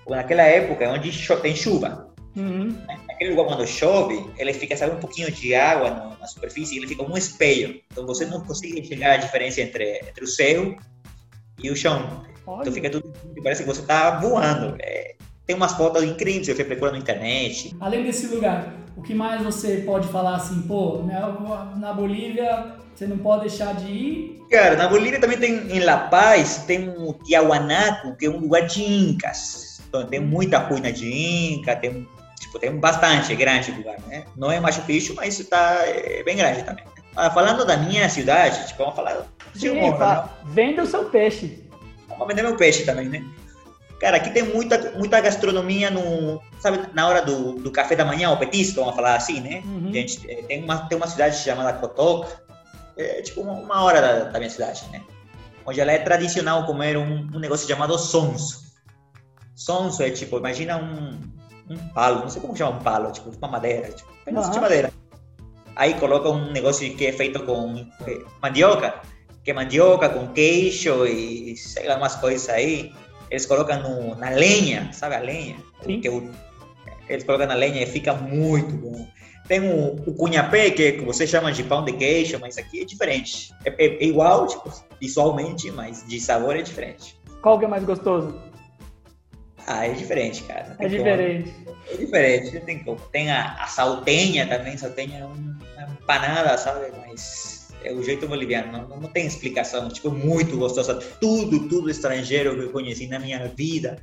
Naquela 0.09 0.43
época 0.43 0.89
onde 0.91 1.11
tem 1.43 1.55
chuva. 1.55 2.13
Uhum. 2.37 2.77
Naquele 3.09 3.31
lugar, 3.31 3.47
quando 3.47 3.67
chove, 3.67 4.25
ele 4.39 4.53
fica, 4.55 4.77
sabe, 4.77 4.97
um 4.97 5.01
pouquinho 5.01 5.31
de 5.31 5.55
água 5.55 5.91
na, 5.91 6.17
na 6.21 6.27
superfície, 6.27 6.79
ele 6.79 6.87
fica 6.87 7.03
como 7.03 7.15
um 7.15 7.19
espelho. 7.19 7.81
Então 7.91 8.07
você 8.07 8.25
não 8.25 8.41
consegue 8.41 8.81
enxergar 8.81 9.15
a 9.15 9.17
diferença 9.19 9.61
entre, 9.61 9.99
entre 9.99 10.25
o 10.25 10.27
céu 10.27 10.75
e 11.63 11.71
o 11.71 11.77
chão. 11.77 12.23
Então, 12.43 12.55
Olha. 12.55 12.63
Então 12.63 12.73
fica 12.73 12.91
tudo, 12.91 13.13
parece 13.43 13.63
que 13.63 13.69
você 13.69 13.83
está 13.83 14.19
voando. 14.19 14.77
É, 14.81 15.15
tem 15.47 15.55
umas 15.55 15.75
fotos 15.75 16.03
incríveis 16.03 16.47
que 16.47 16.55
você 16.55 16.65
procura 16.65 16.93
na 16.93 16.99
internet. 16.99 17.77
Além 17.81 18.03
desse 18.03 18.27
lugar, 18.29 18.75
o 18.97 19.03
que 19.03 19.15
mais 19.15 19.43
você 19.43 19.83
pode 19.85 20.09
falar 20.09 20.37
assim, 20.37 20.63
pô, 20.63 21.03
na, 21.03 21.77
na 21.77 21.93
Bolívia 21.93 22.81
você 22.95 23.07
não 23.07 23.19
pode 23.19 23.49
deixar 23.49 23.75
de 23.75 23.91
ir? 23.91 24.43
Cara, 24.51 24.77
na 24.77 24.87
Bolívia 24.87 25.21
também 25.21 25.39
tem, 25.39 25.55
em 25.71 25.81
La 25.81 25.97
Paz, 25.97 26.65
tem 26.67 26.89
o 26.89 27.15
Tiahuanaco, 27.15 28.17
que 28.17 28.27
é 28.27 28.31
um 28.31 28.39
lugar 28.39 28.67
de 28.67 28.83
incas 28.83 29.72
então, 29.93 30.07
tem 30.07 30.21
muita 30.21 30.57
ruína 30.57 30.91
de 30.91 31.13
Inca, 31.13 31.77
tem, 31.77 32.09
tipo, 32.41 32.59
tem 32.59 32.75
bastante, 32.75 33.31
é 33.31 33.37
grande 33.37 33.71
lugar, 33.73 34.01
né? 34.07 34.25
Não 34.35 34.51
é 34.51 34.59
Machu 34.59 34.81
Picchu, 34.83 35.15
mas 35.15 35.39
está 35.39 35.81
é 35.85 36.23
bem 36.23 36.35
grande 36.35 36.63
também. 36.63 36.83
Ah, 37.15 37.31
falando 37.31 37.67
da 37.67 37.77
minha 37.77 38.09
cidade, 38.09 38.67
tipo, 38.69 38.79
vamos 38.79 38.97
falar 38.97 39.27
de 39.55 39.61
Sim, 39.61 39.69
humor, 39.69 39.99
né? 39.99 40.25
Venda 40.47 40.83
o 40.83 40.87
seu 40.87 41.05
peixe. 41.05 41.63
Vamos 42.09 42.27
vender 42.27 42.41
meu 42.41 42.57
peixe 42.57 42.87
também, 42.87 43.07
né? 43.07 43.23
Cara, 44.01 44.17
aqui 44.17 44.31
tem 44.31 44.43
muita, 44.43 44.93
muita 44.93 45.21
gastronomia 45.21 45.91
no, 45.91 46.41
sabe, 46.59 46.89
na 46.95 47.07
hora 47.07 47.21
do, 47.21 47.53
do 47.53 47.71
café 47.71 47.95
da 47.95 48.05
manhã, 48.05 48.31
o 48.31 48.37
petisco, 48.39 48.81
vamos 48.81 48.97
falar 48.97 49.17
assim, 49.17 49.43
né? 49.43 49.63
Uhum. 49.63 49.93
Gente, 49.93 50.29
é, 50.31 50.37
tem 50.37 50.65
uma, 50.65 50.89
tem 50.89 50.97
uma 50.97 51.07
cidade 51.07 51.37
chamada 51.37 51.75
Cotoca, 51.75 52.43
é 52.97 53.21
tipo 53.21 53.43
uma, 53.43 53.53
uma 53.53 53.83
hora 53.83 54.01
da, 54.01 54.25
da, 54.25 54.39
minha 54.39 54.51
cidade, 54.51 54.85
né? 54.91 55.03
Onde 55.67 55.81
ela 55.83 55.93
é 55.93 55.99
tradicional 55.99 56.65
comer 56.65 56.97
um, 56.97 57.29
um 57.33 57.39
negócio 57.39 57.69
chamado 57.69 57.97
sonso. 57.99 58.72
Sonso 59.65 60.03
é 60.03 60.11
tipo, 60.11 60.39
imagina 60.39 60.77
um, 60.77 61.21
um 61.73 61.89
palo, 61.95 62.21
não 62.21 62.29
sei 62.29 62.41
como 62.41 62.57
chama 62.57 62.79
um 62.79 62.83
palo, 62.83 63.13
tipo 63.13 63.31
uma 63.31 63.49
madeira, 63.49 63.89
tipo, 63.89 64.11
pedaço 64.25 64.49
uhum. 64.49 64.55
de 64.55 64.61
madeira. 64.61 64.93
Aí 65.77 65.95
coloca 65.95 66.29
um 66.29 66.51
negócio 66.51 66.95
que 66.95 67.07
é 67.07 67.13
feito 67.13 67.43
com 67.45 67.87
mandioca, 68.43 69.01
que 69.45 69.51
é 69.51 69.55
mandioca 69.55 70.09
com 70.09 70.27
queijo 70.29 71.07
e 71.07 71.57
sei 71.57 71.87
lá, 71.87 71.97
umas 71.97 72.17
coisas 72.17 72.49
aí. 72.49 72.93
Eles 73.31 73.47
colocam 73.47 73.83
no, 73.83 74.15
na 74.17 74.29
lenha, 74.29 74.93
sabe 74.93 75.15
a 75.15 75.21
lenha? 75.21 75.57
Sim. 75.85 76.01
Que 76.01 76.09
é 76.09 76.11
o, 76.11 76.31
eles 77.09 77.25
colocam 77.25 77.47
na 77.47 77.55
lenha 77.55 77.83
e 77.83 77.87
fica 77.87 78.13
muito 78.13 78.75
bom. 78.77 79.07
Tem 79.49 79.61
o, 79.61 79.95
o 80.07 80.15
cunhapé, 80.15 80.71
que 80.71 81.01
você 81.01 81.27
chama 81.27 81.53
de 81.53 81.63
pão 81.63 81.85
de 81.85 81.93
queijo, 81.93 82.39
mas 82.41 82.59
aqui 82.59 82.83
é 82.83 82.85
diferente. 82.85 83.53
É, 83.65 83.71
é, 83.71 83.87
é 83.87 84.05
igual, 84.05 84.47
tipo, 84.47 84.71
visualmente, 85.01 85.71
mas 85.71 86.05
de 86.07 86.21
sabor 86.21 86.57
é 86.57 86.63
diferente. 86.63 87.19
Qual 87.41 87.59
que 87.59 87.65
é 87.65 87.69
mais 87.69 87.85
gostoso? 87.85 88.52
Ah, 89.67 89.87
é 89.87 89.93
diferente, 89.93 90.43
cara. 90.45 90.77
É 90.79 90.89
diferente. 90.89 91.55
É 91.91 91.97
diferente, 91.97 92.61
tem 92.61 92.83
como. 92.83 93.01
Tem 93.13 93.31
a, 93.31 93.55
a 93.63 93.67
saltenha 93.67 94.47
também, 94.47 94.77
saltenha 94.77 95.21
é 95.21 95.25
uma 95.25 95.93
empanada, 96.01 96.57
sabe? 96.59 96.93
Mas 97.07 97.69
é 97.85 97.93
o 97.93 98.03
jeito 98.03 98.27
boliviano, 98.27 98.73
não, 98.73 99.01
não 99.01 99.09
tem 99.09 99.27
explicação. 99.27 99.89
Tipo, 99.89 100.11
muito 100.11 100.57
gostosa. 100.57 100.95
Tudo, 101.21 101.69
tudo 101.69 101.91
estrangeiro 101.91 102.55
que 102.55 102.63
eu 102.63 102.71
conheci 102.71 103.07
na 103.07 103.19
minha 103.19 103.47
vida 103.49 103.99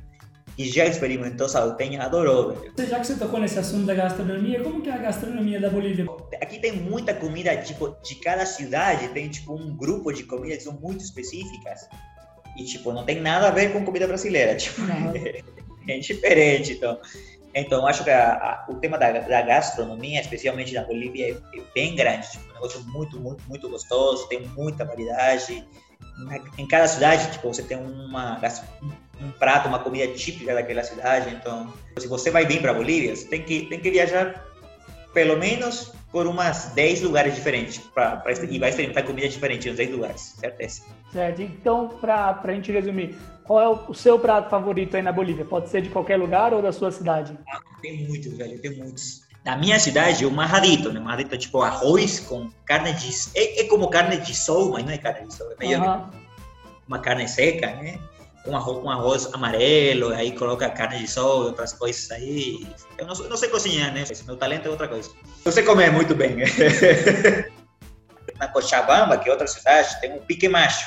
e 0.56 0.68
já 0.68 0.84
experimentou 0.84 1.48
saltenha, 1.48 2.02
adorou. 2.02 2.52
Velho. 2.52 2.88
Já 2.88 3.00
que 3.00 3.06
você 3.06 3.16
tocou 3.16 3.40
nesse 3.40 3.58
assunto 3.58 3.86
da 3.86 3.94
gastronomia, 3.94 4.62
como 4.62 4.82
que 4.82 4.90
é 4.90 4.92
a 4.92 4.98
gastronomia 4.98 5.60
da 5.60 5.70
Bolívia? 5.70 6.06
Aqui 6.40 6.58
tem 6.58 6.72
muita 6.72 7.14
comida, 7.14 7.56
tipo, 7.58 7.96
de 8.02 8.16
cada 8.16 8.44
cidade 8.44 9.08
tem, 9.08 9.28
tipo, 9.28 9.54
um 9.54 9.74
grupo 9.74 10.12
de 10.12 10.24
comidas 10.24 10.58
que 10.58 10.64
são 10.64 10.74
muito 10.74 11.02
específicas. 11.02 11.88
E, 12.56 12.64
tipo, 12.64 12.92
não 12.92 13.04
tem 13.04 13.20
nada 13.20 13.48
a 13.48 13.50
ver 13.50 13.72
com 13.72 13.84
comida 13.84 14.06
brasileira, 14.06 14.54
tipo, 14.56 14.80
uhum. 14.82 15.12
é 15.88 15.98
diferente, 15.98 16.72
então. 16.72 16.98
Então, 17.52 17.84
acho 17.86 18.04
que 18.04 18.10
a, 18.10 18.32
a, 18.32 18.66
o 18.70 18.76
tema 18.76 18.96
da, 18.96 19.10
da, 19.10 19.42
gastronomia, 19.42 20.20
especialmente 20.20 20.72
na 20.72 20.82
Bolívia, 20.82 21.32
é, 21.32 21.58
é 21.58 21.62
bem 21.74 21.96
grande. 21.96 22.30
Tipo, 22.30 22.48
um 22.50 22.54
negócio 22.54 22.80
muito, 22.84 23.18
muito, 23.18 23.42
muito 23.48 23.68
gostoso, 23.68 24.28
tem 24.28 24.46
muita 24.56 24.84
variedade. 24.84 25.66
Em 26.56 26.66
cada 26.68 26.86
cidade, 26.86 27.32
tipo, 27.32 27.48
você 27.48 27.62
tem 27.62 27.76
uma, 27.76 28.40
um 29.20 29.30
prato, 29.32 29.68
uma 29.68 29.80
comida 29.80 30.12
típica 30.12 30.54
daquela 30.54 30.84
cidade. 30.84 31.34
Então, 31.34 31.72
se 31.98 32.06
você 32.06 32.30
vai 32.30 32.46
vir 32.46 32.60
para 32.60 32.70
a 32.70 32.74
Bolívia, 32.74 33.16
você 33.16 33.26
tem 33.26 33.42
que, 33.42 33.66
tem 33.66 33.80
que 33.80 33.90
viajar 33.90 34.49
pelo 35.12 35.36
menos 35.36 35.92
por 36.12 36.26
umas 36.26 36.72
10 36.74 37.02
lugares 37.02 37.34
diferentes 37.34 37.78
pra, 37.78 38.16
pra, 38.16 38.32
e 38.32 38.58
vai 38.58 38.70
experimentar 38.70 39.04
comida 39.04 39.28
diferente 39.28 39.68
nos 39.68 39.76
10 39.76 39.90
lugares, 39.92 40.20
certeza. 40.38 40.82
Certo. 41.12 41.42
Então, 41.42 41.88
para 42.00 42.40
a 42.42 42.52
gente 42.52 42.72
resumir, 42.72 43.16
qual 43.44 43.60
é 43.60 43.68
o, 43.68 43.90
o, 43.90 43.94
seu 43.94 44.18
prato 44.18 44.50
favorito 44.50 44.96
aí 44.96 45.02
na 45.02 45.12
Bolívia? 45.12 45.44
Pode 45.44 45.68
ser 45.68 45.82
de 45.82 45.88
qualquer 45.88 46.16
lugar 46.16 46.52
ou 46.52 46.60
da 46.60 46.72
sua 46.72 46.90
cidade? 46.90 47.38
Ah, 47.48 47.60
tem 47.80 48.06
muitos, 48.06 48.36
velho, 48.36 48.60
tem 48.60 48.76
muitos. 48.76 49.22
Na 49.44 49.56
minha 49.56 49.78
cidade, 49.78 50.26
o 50.26 50.30
marradito, 50.30 50.92
né? 50.92 51.00
Marradito 51.00 51.34
é 51.34 51.38
tipo 51.38 51.62
arroz 51.62 52.20
com 52.20 52.50
carne 52.66 52.92
de... 52.92 53.10
É, 53.34 53.60
é 53.60 53.64
como 53.64 53.88
carne 53.88 54.18
de 54.18 54.34
sol, 54.34 54.72
mas 54.72 54.84
não 54.84 54.92
é 54.92 54.98
carne 54.98 55.26
de 55.26 55.34
sol, 55.34 55.50
é 55.52 55.56
meio 55.58 55.80
uma 56.90 56.98
carne 56.98 57.28
seca, 57.28 57.68
né? 57.76 58.00
Um 58.46 58.56
arroz, 58.56 58.84
um 58.84 58.90
arroz 58.90 59.34
amarelo, 59.34 60.08
aí 60.14 60.32
coloca 60.32 60.68
carne 60.70 61.00
de 61.00 61.08
sol 61.08 61.44
e 61.44 61.46
outras 61.46 61.72
coisas 61.72 62.10
aí. 62.10 62.66
Eu 62.98 63.06
não, 63.06 63.14
não 63.14 63.36
sei 63.36 63.48
cozinhar, 63.48 63.92
né? 63.92 64.04
Esse 64.08 64.24
meu 64.24 64.36
talento 64.36 64.66
é 64.66 64.70
outra 64.70 64.88
coisa. 64.88 65.10
Eu 65.44 65.52
sei 65.52 65.62
comer 65.62 65.92
muito 65.92 66.14
bem. 66.14 66.36
Na 68.38 68.48
Cochabamba, 68.48 69.18
que 69.18 69.28
é 69.28 69.32
outra 69.32 69.46
cidade, 69.46 70.00
tem 70.00 70.14
um 70.14 70.20
pique 70.20 70.48
macho. 70.48 70.86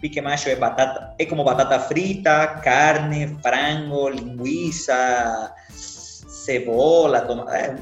Pique 0.00 0.20
macho 0.20 0.48
é 0.48 0.56
batata, 0.56 1.14
é 1.18 1.26
como 1.26 1.44
batata 1.44 1.78
frita, 1.78 2.60
carne, 2.64 3.38
frango, 3.42 4.08
linguiça, 4.08 5.54
cebola, 5.70 7.20
tomate. 7.20 7.52
É 7.54 7.76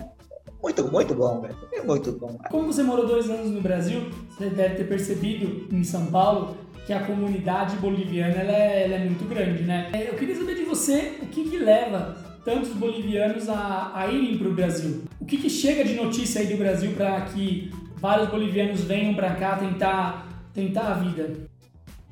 muito, 0.61 0.91
muito 0.91 1.15
bom, 1.15 1.41
velho. 1.41 1.57
É 1.73 1.81
muito 1.81 2.13
bom. 2.13 2.37
Como 2.51 2.67
você 2.67 2.83
morou 2.83 3.07
dois 3.07 3.31
anos 3.31 3.51
no 3.51 3.61
Brasil, 3.61 4.11
você 4.31 4.51
deve 4.51 4.75
ter 4.75 4.85
percebido 4.85 5.75
em 5.75 5.85
São 5.85 6.07
Paulo 6.07 6.57
que 6.89 6.93
a 6.95 7.05
comunidade 7.05 7.77
boliviana 7.77 8.35
ela 8.37 8.51
é, 8.51 8.85
ela 8.85 8.95
é 8.95 8.99
muito 9.01 9.23
grande, 9.27 9.63
né? 9.63 9.91
É, 9.93 10.09
eu 10.09 10.15
queria 10.15 10.35
saber 10.35 10.55
de 10.55 10.65
você 10.65 11.19
o 11.21 11.27
que, 11.27 11.45
que 11.47 11.59
leva 11.59 12.17
tantos 12.47 12.71
bolivianos 12.71 13.47
a, 13.51 13.93
a 13.95 14.07
irem 14.07 14.39
para 14.39 14.49
o 14.49 14.55
Brasil. 14.55 15.05
O 15.21 15.27
que, 15.27 15.37
que 15.37 15.51
chega 15.51 15.85
de 15.85 15.93
notícia 15.93 16.41
aí 16.41 16.47
do 16.47 16.57
Brasil 16.57 16.95
para 16.95 17.21
que 17.27 17.71
vários 17.97 18.31
bolivianos 18.31 18.85
venham 18.85 19.15
para 19.15 19.35
cá 19.35 19.59
tentar, 19.59 20.27
tentar 20.55 20.93
a 20.93 20.95
vida? 20.95 21.47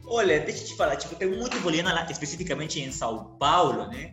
Olha, 0.04 0.40
deixa 0.40 0.62
eu 0.62 0.66
te 0.66 0.76
falar, 0.76 0.96
tipo, 0.96 1.14
tem 1.14 1.26
muito 1.26 1.58
boliviano 1.60 1.94
lá, 1.94 2.06
especificamente 2.10 2.78
em 2.78 2.92
São 2.92 3.34
Paulo, 3.38 3.86
né? 3.86 4.12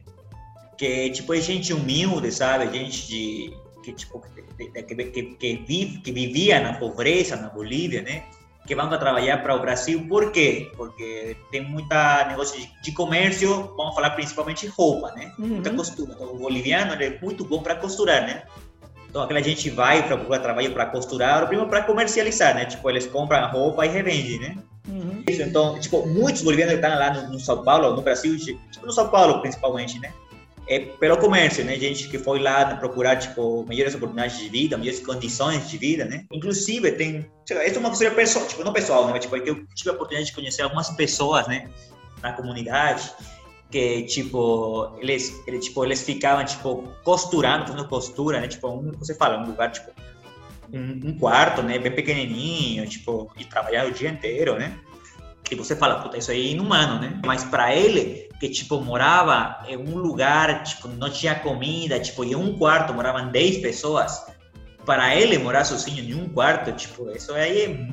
Que, 0.78 1.10
tipo, 1.10 1.34
é 1.34 1.42
gente 1.42 1.74
humilde, 1.74 2.32
sabe? 2.32 2.72
Gente 2.72 3.06
de, 3.06 3.54
que, 3.84 3.92
tipo, 3.92 4.24
que, 4.56 4.82
que, 4.82 5.24
que, 5.24 5.56
vive, 5.68 5.98
que 5.98 6.12
vivia 6.14 6.62
na 6.62 6.72
pobreza 6.76 7.36
na 7.36 7.50
Bolívia, 7.50 8.02
né? 8.02 8.24
Que 8.66 8.76
vão 8.76 8.90
trabalhar 8.90 9.44
para 9.44 9.56
o 9.56 9.60
Brasil. 9.60 10.06
Por 10.08 10.32
quê? 10.32 10.72
Porque 10.76 11.36
tem 11.52 11.62
muita 11.62 12.26
negócio 12.30 12.60
de, 12.60 12.70
de 12.82 12.92
comércio, 12.94 13.74
vamos 13.76 13.94
falar 13.94 14.12
principalmente 14.12 14.68
roupa, 14.68 15.12
né? 15.12 15.34
Uhum. 15.38 15.48
Muita 15.48 15.72
costura. 15.72 16.14
Então, 16.14 16.34
o 16.34 16.38
boliviano 16.38 16.94
é 16.94 17.20
muito 17.22 17.44
bom 17.44 17.62
para 17.62 17.76
costurar, 17.76 18.22
né? 18.22 18.44
Então, 19.10 19.22
aquela 19.22 19.44
gente 19.44 19.70
vai 19.70 20.02
para 20.08 20.18
procurar 20.18 20.40
trabalho 20.40 20.74
para 20.74 20.88
costurar, 20.88 21.42
ou 21.42 21.48
primeiro 21.48 21.70
para 21.70 21.84
comercializar, 21.84 22.56
né? 22.56 22.66
Tipo, 22.66 22.90
eles 22.90 23.06
compram 23.06 23.48
roupa 23.52 23.86
e 23.86 23.90
revendem, 23.90 24.40
né? 24.40 24.58
Uhum. 24.88 25.24
Então, 25.28 25.80
tipo, 25.80 26.06
muitos 26.08 26.42
bolivianos 26.42 26.76
que 26.76 26.86
estão 26.86 26.98
lá 26.98 27.14
no, 27.14 27.34
no 27.34 27.40
São 27.40 27.64
Paulo, 27.64 27.96
no 27.96 28.02
Brasil, 28.02 28.38
tipo, 28.38 28.60
no 28.86 28.92
São 28.92 29.10
Paulo 29.10 29.40
principalmente, 29.42 30.00
né? 30.00 30.12
É 30.68 30.80
pelo 30.80 31.18
comércio, 31.18 31.64
né? 31.64 31.78
Gente 31.78 32.08
que 32.08 32.18
foi 32.18 32.40
lá 32.40 32.76
procurar, 32.76 33.18
tipo, 33.18 33.66
melhores 33.68 33.96
oportunidades 33.96 34.38
de 34.38 34.50
vida, 34.50 34.78
melhores 34.78 35.00
condições 35.06 35.70
de 35.70 35.78
vida, 35.78 36.06
né? 36.06 36.26
Inclusive, 36.32 36.92
tem... 36.94 37.30
Isso 37.46 37.54
é 37.54 37.80
uma 37.80 37.90
coisa 37.90 38.12
pessoal, 38.12 38.48
tipo, 38.48 38.64
não 38.64 38.72
pessoal, 38.72 39.08
né? 39.08 39.20
Tipo, 39.20 39.36
eu 39.38 39.66
tive 39.74 39.90
a 39.90 39.94
oportunidade 39.94 40.30
de 40.30 40.36
conhecer 40.36 40.62
algumas 40.62 40.90
pessoas, 40.92 41.48
né? 41.48 41.70
Na 42.22 42.32
comunidade, 42.32 43.12
que, 43.70 44.04
tipo, 44.04 44.96
eles, 45.00 45.42
eles, 45.46 45.66
tipo, 45.66 45.84
eles 45.84 46.02
ficavam, 46.02 46.46
tipo, 46.46 46.90
costurando, 47.04 47.68
fazendo 47.68 47.88
costura, 47.88 48.40
né? 48.40 48.48
Tipo, 48.48 48.70
um, 48.70 48.92
você 48.94 49.14
fala, 49.14 49.44
um 49.44 49.48
lugar, 49.48 49.72
tipo, 49.72 49.92
um, 50.72 51.10
um 51.10 51.18
quarto, 51.20 51.62
né? 51.62 51.78
Bem 51.78 51.92
pequenininho, 51.92 52.88
tipo, 52.88 53.30
e 53.38 53.44
trabalhar 53.44 53.86
o 53.86 53.92
dia 53.92 54.10
inteiro, 54.10 54.58
né? 54.58 54.80
que 55.56 55.64
você 55.64 55.76
fala, 55.76 56.02
puta, 56.02 56.18
isso 56.18 56.32
aí 56.32 56.48
é 56.48 56.52
inumano, 56.52 57.00
né? 57.00 57.20
Mas 57.26 57.44
para 57.44 57.76
ele, 57.76 58.30
que, 58.44 58.50
tipo, 58.50 58.82
morava 58.82 59.64
em 59.70 59.78
um 59.78 59.96
lugar, 59.96 60.64
tipo, 60.64 60.90
não 60.90 61.10
tinha 61.10 61.34
comida, 61.34 61.98
tipo, 61.98 62.26
em 62.26 62.36
um 62.36 62.58
quarto 62.58 62.94
moravam 62.94 63.30
10 63.30 63.60
pessoas, 63.60 64.22
para 64.86 65.16
ele 65.16 65.38
morar 65.38 65.64
sozinho 65.64 66.04
em 66.04 66.14
um 66.14 66.28
quarto, 66.28 66.74
tipo, 66.74 67.10
isso 67.12 67.34
aí 67.34 67.88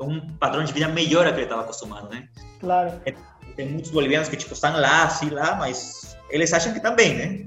é 0.00 0.02
um 0.02 0.20
padrão 0.38 0.64
de 0.64 0.72
vida 0.72 0.88
melhor 0.88 1.24
que 1.26 1.34
ele 1.34 1.42
estava 1.42 1.62
acostumado, 1.62 2.10
né? 2.10 2.26
Claro. 2.58 3.00
É, 3.06 3.14
tem 3.54 3.68
muitos 3.68 3.92
bolivianos 3.92 4.28
que, 4.28 4.36
tipo, 4.36 4.52
estão 4.52 4.76
lá, 4.76 5.04
assim, 5.04 5.30
lá, 5.30 5.54
mas 5.54 6.16
eles 6.30 6.52
acham 6.52 6.72
que 6.72 6.80
também, 6.80 7.14
né? 7.14 7.46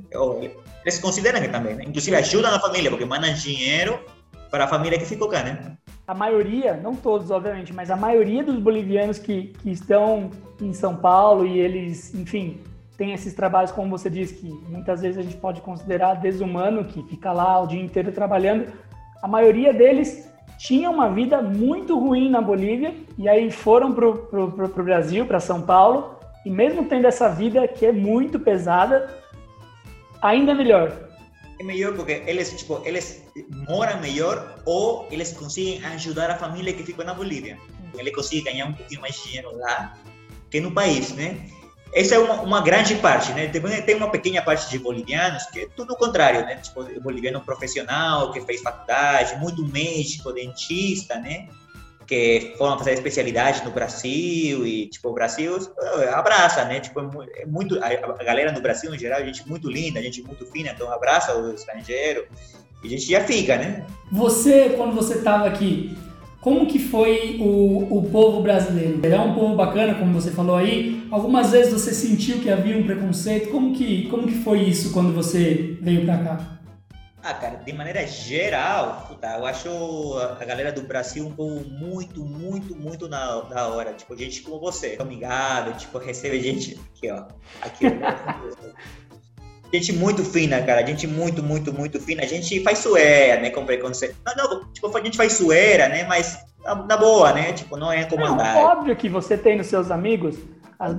Eles 0.86 0.98
consideram 1.00 1.42
que 1.42 1.50
também, 1.50 1.76
né? 1.76 1.84
Inclusive 1.86 2.16
ajudam 2.16 2.56
a 2.56 2.60
família, 2.62 2.90
porque 2.90 3.04
mandam 3.04 3.34
dinheiro 3.34 4.00
para 4.50 4.64
a 4.64 4.68
família 4.70 4.98
que 4.98 5.04
ficou 5.06 5.28
cá, 5.28 5.44
né? 5.44 5.76
A 6.08 6.14
maioria, 6.14 6.76
não 6.76 6.96
todos, 6.96 7.32
obviamente, 7.32 7.74
mas 7.74 7.90
a 7.90 7.96
maioria 7.96 8.44
dos 8.44 8.60
bolivianos 8.60 9.18
que, 9.18 9.54
que 9.62 9.72
estão 9.72 10.30
em 10.62 10.72
São 10.72 10.96
Paulo 10.96 11.46
e 11.46 11.58
eles, 11.58 12.14
enfim, 12.14 12.62
têm 12.96 13.14
esses 13.14 13.34
trabalhos, 13.34 13.72
como 13.72 13.90
você 13.90 14.10
disse, 14.10 14.36
que 14.36 14.48
muitas 14.70 15.02
vezes 15.02 15.18
a 15.18 15.24
gente 15.24 15.38
pode 15.38 15.62
considerar 15.62 16.16
desumano, 16.16 16.86
que 16.86 17.02
fica 17.04 17.32
lá 17.32 17.62
o 17.62 17.68
dia 17.68 17.82
inteiro 17.82 18.12
trabalhando, 18.12 18.72
a 19.22 19.28
maioria 19.28 19.74
deles 19.74 20.32
tinha 20.58 20.90
uma 20.90 21.10
vida 21.10 21.42
muito 21.42 21.98
ruim 22.00 22.30
na 22.30 22.40
Bolívia 22.40 22.94
e 23.18 23.28
aí 23.28 23.50
foram 23.52 23.92
para 23.92 24.08
o 24.08 24.84
Brasil, 24.84 25.26
para 25.26 25.40
São 25.40 25.62
Paulo, 25.62 26.16
e 26.46 26.50
mesmo 26.50 26.86
tendo 26.86 27.08
essa 27.08 27.28
vida 27.28 27.68
que 27.68 27.86
é 27.86 27.92
muito 27.92 28.40
pesada, 28.40 29.10
ainda 30.22 30.54
melhor, 30.54 31.05
é 31.60 31.64
melhor 31.64 31.94
porque 31.94 32.24
eles, 32.26 32.52
tipo, 32.52 32.82
eles 32.86 33.24
moram 33.68 34.00
melhor 34.00 34.62
ou 34.66 35.08
eles 35.12 35.32
conseguem 35.32 35.84
ajudar 35.86 36.30
a 36.30 36.38
família 36.38 36.74
que 36.74 36.84
ficou 36.84 37.06
na 37.06 37.14
Bolívia. 37.14 37.58
Ele 37.98 38.12
consegue 38.12 38.42
ganhar 38.42 38.66
um 38.66 38.74
pouquinho 38.74 39.02
mais 39.02 39.16
de 39.16 39.24
dinheiro 39.24 39.56
lá 39.58 39.98
que 40.50 40.60
no 40.60 40.72
país, 40.72 41.12
né? 41.12 41.50
Essa 41.94 42.16
é 42.16 42.20
uma, 42.20 42.42
uma 42.42 42.62
grande 42.62 42.96
parte, 42.96 43.32
né? 43.32 43.48
Também 43.48 43.82
tem 43.82 43.96
uma 43.96 44.12
pequena 44.12 44.42
parte 44.42 44.70
de 44.70 44.78
bolivianos 44.80 45.46
que 45.46 45.62
é 45.62 45.68
tudo 45.76 45.94
o 45.94 45.96
contrário, 45.96 46.42
né? 46.42 46.58
Tipo, 46.58 46.84
boliviano 47.02 47.40
profissional 47.40 48.32
que 48.34 48.42
fez 48.42 48.62
faculdade, 48.62 49.38
muito 49.40 49.66
médico, 49.66 50.34
dentista, 50.34 51.16
né? 51.16 51.48
Que 52.06 52.54
foram 52.58 52.78
fazer 52.78 52.94
especialidade 52.94 53.64
no 53.64 53.72
Brasil 53.72 54.66
e, 54.66 54.88
tipo, 54.88 55.10
o 55.10 55.14
Brasil 55.14 55.58
abraça, 56.14 56.64
né? 56.66 56.80
Tipo, 56.80 57.02
é 57.36 57.46
muito, 57.46 57.80
a, 57.84 58.24
galera 58.24 58.52
no 58.52 58.62
Brasil, 58.62 58.94
em 58.94 59.00
geral, 59.00 59.26
gente 59.26 59.48
muito 59.48 59.70
linda, 59.70 60.02
gente 60.02 60.22
muito 60.22 60.46
fina, 60.46 60.72
então 60.72 60.92
abraça 60.92 61.36
o 61.38 61.54
estrangeiro 61.54 62.26
e 62.84 62.88
a 62.88 62.90
gente 62.90 63.10
já 63.10 63.22
fica, 63.22 63.58
né? 63.58 63.86
Você, 64.12 64.70
quando 64.78 64.94
você 64.94 65.16
estava 65.16 65.48
aqui, 65.48 65.98
como 66.46 66.68
que 66.68 66.78
foi 66.78 67.38
o, 67.40 67.98
o 67.98 68.10
povo 68.12 68.44
brasileiro? 68.44 69.00
É 69.04 69.20
um 69.20 69.34
povo 69.34 69.56
bacana, 69.56 69.96
como 69.96 70.14
você 70.14 70.30
falou 70.30 70.56
aí. 70.56 71.04
Algumas 71.10 71.52
vezes 71.52 71.74
você 71.74 71.92
sentiu 71.92 72.38
que 72.38 72.52
havia 72.52 72.78
um 72.78 72.84
preconceito. 72.84 73.50
Como 73.50 73.74
que, 73.74 74.08
como 74.10 74.28
que 74.28 74.36
foi 74.36 74.62
isso 74.62 74.94
quando 74.94 75.12
você 75.12 75.76
veio 75.82 76.06
para 76.06 76.18
cá? 76.20 76.55
Ah, 77.28 77.34
cara, 77.34 77.56
de 77.56 77.74
maneira 77.74 78.06
geral, 78.06 79.04
puta, 79.08 79.36
eu 79.36 79.48
acho 79.48 79.68
a 80.40 80.46
galera 80.46 80.72
do 80.72 80.84
Brasil 80.84 81.26
um 81.26 81.32
povo 81.32 81.68
muito, 81.68 82.24
muito, 82.24 82.76
muito 82.76 83.10
na, 83.10 83.42
da 83.42 83.68
hora. 83.68 83.94
Tipo, 83.94 84.16
gente 84.16 84.44
como 84.44 84.60
você, 84.60 84.96
amigável, 85.00 85.74
tipo, 85.74 85.98
recebe 85.98 86.40
gente 86.40 86.80
aqui, 86.94 87.10
ó. 87.10 87.24
Aqui, 87.64 87.88
ó. 87.88 88.70
gente 89.74 89.92
muito 89.94 90.24
fina, 90.24 90.62
cara. 90.62 90.86
Gente 90.86 91.08
muito, 91.08 91.42
muito, 91.42 91.74
muito 91.74 92.00
fina. 92.00 92.22
A 92.22 92.28
gente 92.28 92.62
faz 92.62 92.78
suera, 92.78 93.42
né? 93.42 93.50
Com 93.50 93.66
preconceito. 93.66 94.16
Não, 94.24 94.36
não, 94.36 94.66
tipo, 94.72 94.96
a 94.96 95.02
gente 95.02 95.18
faz 95.18 95.34
suera, 95.34 95.90
né? 95.90 96.04
Mas 96.04 96.38
na 96.88 96.96
boa, 96.96 97.34
né? 97.34 97.54
Tipo, 97.54 97.76
não 97.76 97.92
é 97.92 98.06
comandar. 98.06 98.56
É 98.56 98.64
óbvio 98.64 98.96
que 98.96 99.10
você 99.10 99.36
tem 99.36 99.58
nos 99.58 99.66
seus 99.66 99.90
amigos, 99.90 100.38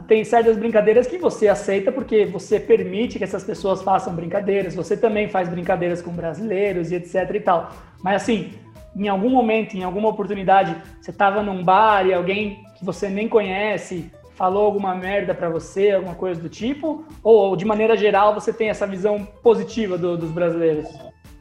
tem 0.06 0.24
certas 0.24 0.56
brincadeiras 0.56 1.06
que 1.06 1.18
você 1.18 1.48
aceita 1.48 1.92
porque 1.92 2.24
você 2.24 2.58
permite 2.58 3.18
que 3.18 3.24
essas 3.24 3.44
pessoas 3.44 3.82
façam 3.82 4.14
brincadeiras. 4.14 4.74
Você 4.74 4.96
também 4.96 5.28
faz 5.28 5.48
brincadeiras 5.48 6.00
com 6.00 6.12
brasileiros 6.12 6.90
e 6.90 6.96
etc 6.96 7.30
e 7.34 7.40
tal. 7.40 7.72
Mas 8.02 8.22
assim, 8.22 8.52
em 8.96 9.08
algum 9.08 9.28
momento, 9.28 9.76
em 9.76 9.84
alguma 9.84 10.08
oportunidade, 10.08 10.74
você 11.00 11.10
estava 11.10 11.42
num 11.42 11.62
bar 11.62 12.06
e 12.06 12.14
alguém 12.14 12.64
que 12.78 12.84
você 12.84 13.08
nem 13.08 13.28
conhece 13.28 14.10
falou 14.34 14.66
alguma 14.66 14.94
merda 14.94 15.34
para 15.34 15.48
você, 15.48 15.92
alguma 15.92 16.14
coisa 16.14 16.40
do 16.40 16.48
tipo? 16.48 17.04
Ou, 17.22 17.56
de 17.56 17.64
maneira 17.64 17.96
geral, 17.96 18.34
você 18.34 18.52
tem 18.52 18.68
essa 18.68 18.86
visão 18.86 19.26
positiva 19.42 19.96
do, 19.96 20.16
dos 20.16 20.30
brasileiros? 20.30 20.86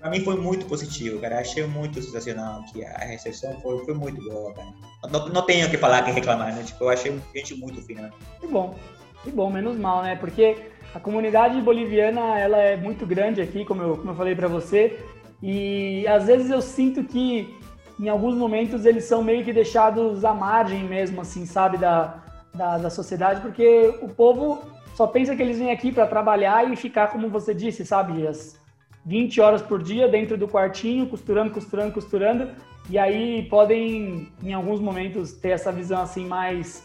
Para 0.06 0.12
mim 0.12 0.20
foi 0.20 0.36
muito 0.36 0.68
positivo, 0.68 1.20
cara. 1.20 1.40
Achei 1.40 1.66
muito 1.66 2.00
sensacional 2.00 2.64
que 2.72 2.86
a 2.86 3.00
recepção 3.00 3.60
foi, 3.60 3.84
foi 3.86 3.96
muito 3.96 4.22
boa, 4.22 4.54
cara. 4.54 4.68
Não, 5.12 5.30
não 5.30 5.42
tenho 5.42 5.66
o 5.66 5.70
que 5.72 5.80
falar, 5.80 6.04
que 6.04 6.12
reclamar, 6.12 6.54
né? 6.54 6.62
Tipo, 6.62 6.84
eu 6.84 6.90
achei 6.90 7.20
gente 7.34 7.56
muito 7.56 7.82
fina. 7.82 8.14
Que 8.40 8.46
bom, 8.46 8.76
que 9.24 9.32
bom, 9.32 9.50
menos 9.50 9.76
mal, 9.76 10.04
né? 10.04 10.16
Porque 10.16 10.58
a 10.94 11.00
comunidade 11.00 11.60
boliviana, 11.60 12.38
ela 12.38 12.58
é 12.58 12.78
muito 12.78 13.04
grande 13.04 13.42
aqui, 13.42 13.66
como 13.66 13.82
eu, 13.82 13.98
como 13.98 14.12
eu 14.12 14.16
falei 14.16 14.36
para 14.36 14.48
você, 14.48 15.04
e 15.42 16.08
às 16.08 16.28
vezes 16.28 16.52
eu 16.52 16.62
sinto 16.62 17.04
que 17.04 17.52
em 18.00 18.08
alguns 18.08 18.36
momentos 18.36 18.86
eles 18.86 19.06
são 19.06 19.24
meio 19.24 19.44
que 19.44 19.52
deixados 19.52 20.24
à 20.24 20.36
margem 20.36 20.84
mesmo, 20.84 21.20
assim, 21.22 21.48
sabe, 21.48 21.80
da, 21.80 22.24
da, 22.54 22.78
da 22.78 22.90
sociedade, 22.92 23.42
porque 23.42 23.92
o 24.04 24.10
povo 24.10 24.62
só 24.94 25.08
pensa 25.08 25.36
que 25.36 25.42
eles 25.42 25.58
vêm 25.58 25.72
aqui 25.72 25.92
para 25.92 26.06
trabalhar 26.06 26.72
e 26.72 26.76
ficar, 26.76 27.08
como 27.08 27.28
você 27.28 27.56
disse, 27.56 27.84
sabe, 27.84 28.28
as 28.28 28.64
20 29.06 29.40
horas 29.40 29.62
por 29.62 29.84
dia 29.84 30.08
dentro 30.08 30.38
do 30.38 30.48
quartinho, 30.48 31.08
costurando, 31.08 31.52
costurando, 31.52 31.94
costurando, 31.94 32.50
e 32.90 32.98
aí 32.98 33.48
podem, 33.50 34.32
em 34.44 34.54
alguns 34.54 34.80
momentos, 34.80 35.34
ter 35.34 35.50
essa 35.50 35.72
visão 35.72 36.02
assim 36.02 36.26
mais 36.26 36.84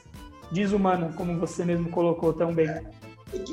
desumana, 0.51 1.13
como 1.17 1.39
você 1.39 1.65
mesmo 1.65 1.89
colocou 1.91 2.33
tão 2.33 2.53
bem. 2.53 2.69
É, 2.69 2.83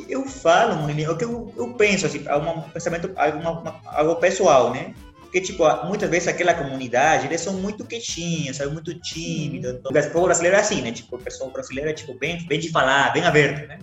eu 0.10 0.26
falo, 0.26 0.76
Monilinho, 0.82 1.12
o 1.12 1.18
que 1.18 1.26
eu, 1.26 1.54
eu 1.56 1.74
penso, 1.74 2.06
assim, 2.06 2.24
é 2.26 2.36
um 2.36 2.62
pensamento, 2.62 3.12
algo, 3.16 3.74
algo 3.86 4.16
pessoal, 4.16 4.74
né? 4.74 4.94
Porque, 5.22 5.42
tipo, 5.42 5.64
muitas 5.86 6.10
vezes 6.10 6.28
aquela 6.28 6.54
comunidade, 6.54 7.28
eles 7.28 7.42
são 7.42 7.54
muito 7.54 7.86
quietinhos, 7.86 8.58
sabe? 8.58 8.74
Muito 8.74 8.98
tímidos. 9.02 9.76
Então, 9.76 9.92
o 9.92 10.12
povo 10.12 10.26
brasileiro 10.26 10.56
é 10.56 10.60
assim, 10.60 10.82
né? 10.82 10.92
Tipo, 10.92 11.18
o 11.18 11.20
pessoal 11.20 11.52
brasileiro 11.52 11.90
é, 11.90 11.94
tipo, 11.94 12.14
bem, 12.14 12.46
bem 12.48 12.60
de 12.60 12.72
falar, 12.72 13.12
bem 13.12 13.24
aberto, 13.24 13.68
né? 13.68 13.80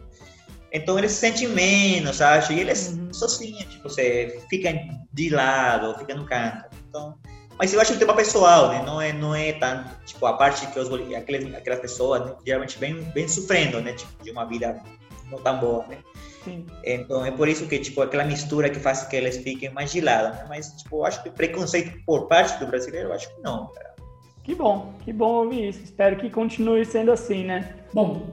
Então, 0.74 0.98
eles 0.98 1.12
se 1.12 1.20
sentem 1.20 1.46
menos, 1.48 2.20
acho? 2.20 2.52
E 2.52 2.58
eles 2.58 2.88
uhum. 2.88 3.12
sozinhos, 3.12 3.64
tipo, 3.66 3.88
você 3.88 4.42
fica 4.50 4.74
de 5.12 5.30
lado, 5.30 5.96
fica 5.98 6.14
no 6.16 6.26
canto. 6.26 6.64
Então, 6.88 7.14
mas 7.56 7.72
eu 7.72 7.80
acho 7.80 7.92
que 7.92 7.98
tem 7.98 8.08
uma 8.08 8.16
pessoal, 8.16 8.68
né? 8.68 8.82
Não 8.84 9.00
é, 9.00 9.12
não 9.12 9.34
é 9.34 9.52
tanto, 9.52 9.88
tipo, 10.04 10.26
a 10.26 10.32
parte 10.32 10.66
que 10.66 10.78
os, 10.78 10.88
aquelas, 11.14 11.54
aquelas 11.54 11.78
pessoas, 11.78 12.26
né? 12.26 12.34
geralmente 12.44 12.76
vem, 12.78 13.00
vem 13.12 13.28
sofrendo, 13.28 13.80
né? 13.80 13.92
Tipo, 13.92 14.24
de 14.24 14.32
uma 14.32 14.44
vida 14.44 14.82
não 15.30 15.38
tão 15.38 15.60
boa, 15.60 15.86
né? 15.86 15.98
Sim. 16.42 16.66
Então 16.84 17.24
é 17.24 17.30
por 17.30 17.48
isso 17.48 17.66
que 17.66 17.78
tipo 17.78 18.02
aquela 18.02 18.24
mistura 18.24 18.68
que 18.68 18.78
faz 18.78 19.04
que 19.04 19.16
eles 19.16 19.38
fiquem 19.38 19.70
mais 19.70 19.92
de 19.92 20.00
lado, 20.00 20.34
né? 20.36 20.44
Mas 20.48 20.68
tipo, 20.76 20.98
eu 20.98 21.06
acho 21.06 21.22
que 21.22 21.30
preconceito 21.30 21.98
por 22.04 22.26
parte 22.28 22.58
do 22.58 22.66
brasileiro, 22.66 23.08
eu 23.08 23.14
acho 23.14 23.34
que 23.34 23.40
não, 23.40 23.68
cara. 23.68 23.94
Que 24.42 24.54
bom, 24.54 24.92
que 25.02 25.10
bom 25.10 25.44
ouvir 25.44 25.68
isso. 25.68 25.82
Espero 25.82 26.16
que 26.16 26.28
continue 26.28 26.84
sendo 26.84 27.12
assim, 27.12 27.44
né? 27.44 27.76
Bom, 27.94 28.26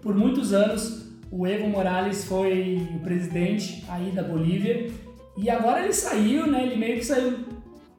por 0.00 0.14
muitos 0.14 0.54
anos 0.54 1.03
o 1.36 1.44
Evo 1.48 1.66
Morales 1.66 2.24
foi 2.24 2.88
o 2.94 3.00
presidente 3.00 3.84
aí 3.88 4.12
da 4.12 4.22
Bolívia 4.22 4.88
e 5.36 5.50
agora 5.50 5.82
ele 5.82 5.92
saiu, 5.92 6.46
né? 6.46 6.62
Ele 6.62 6.76
meio 6.76 6.98
que 6.98 7.04
saiu 7.04 7.40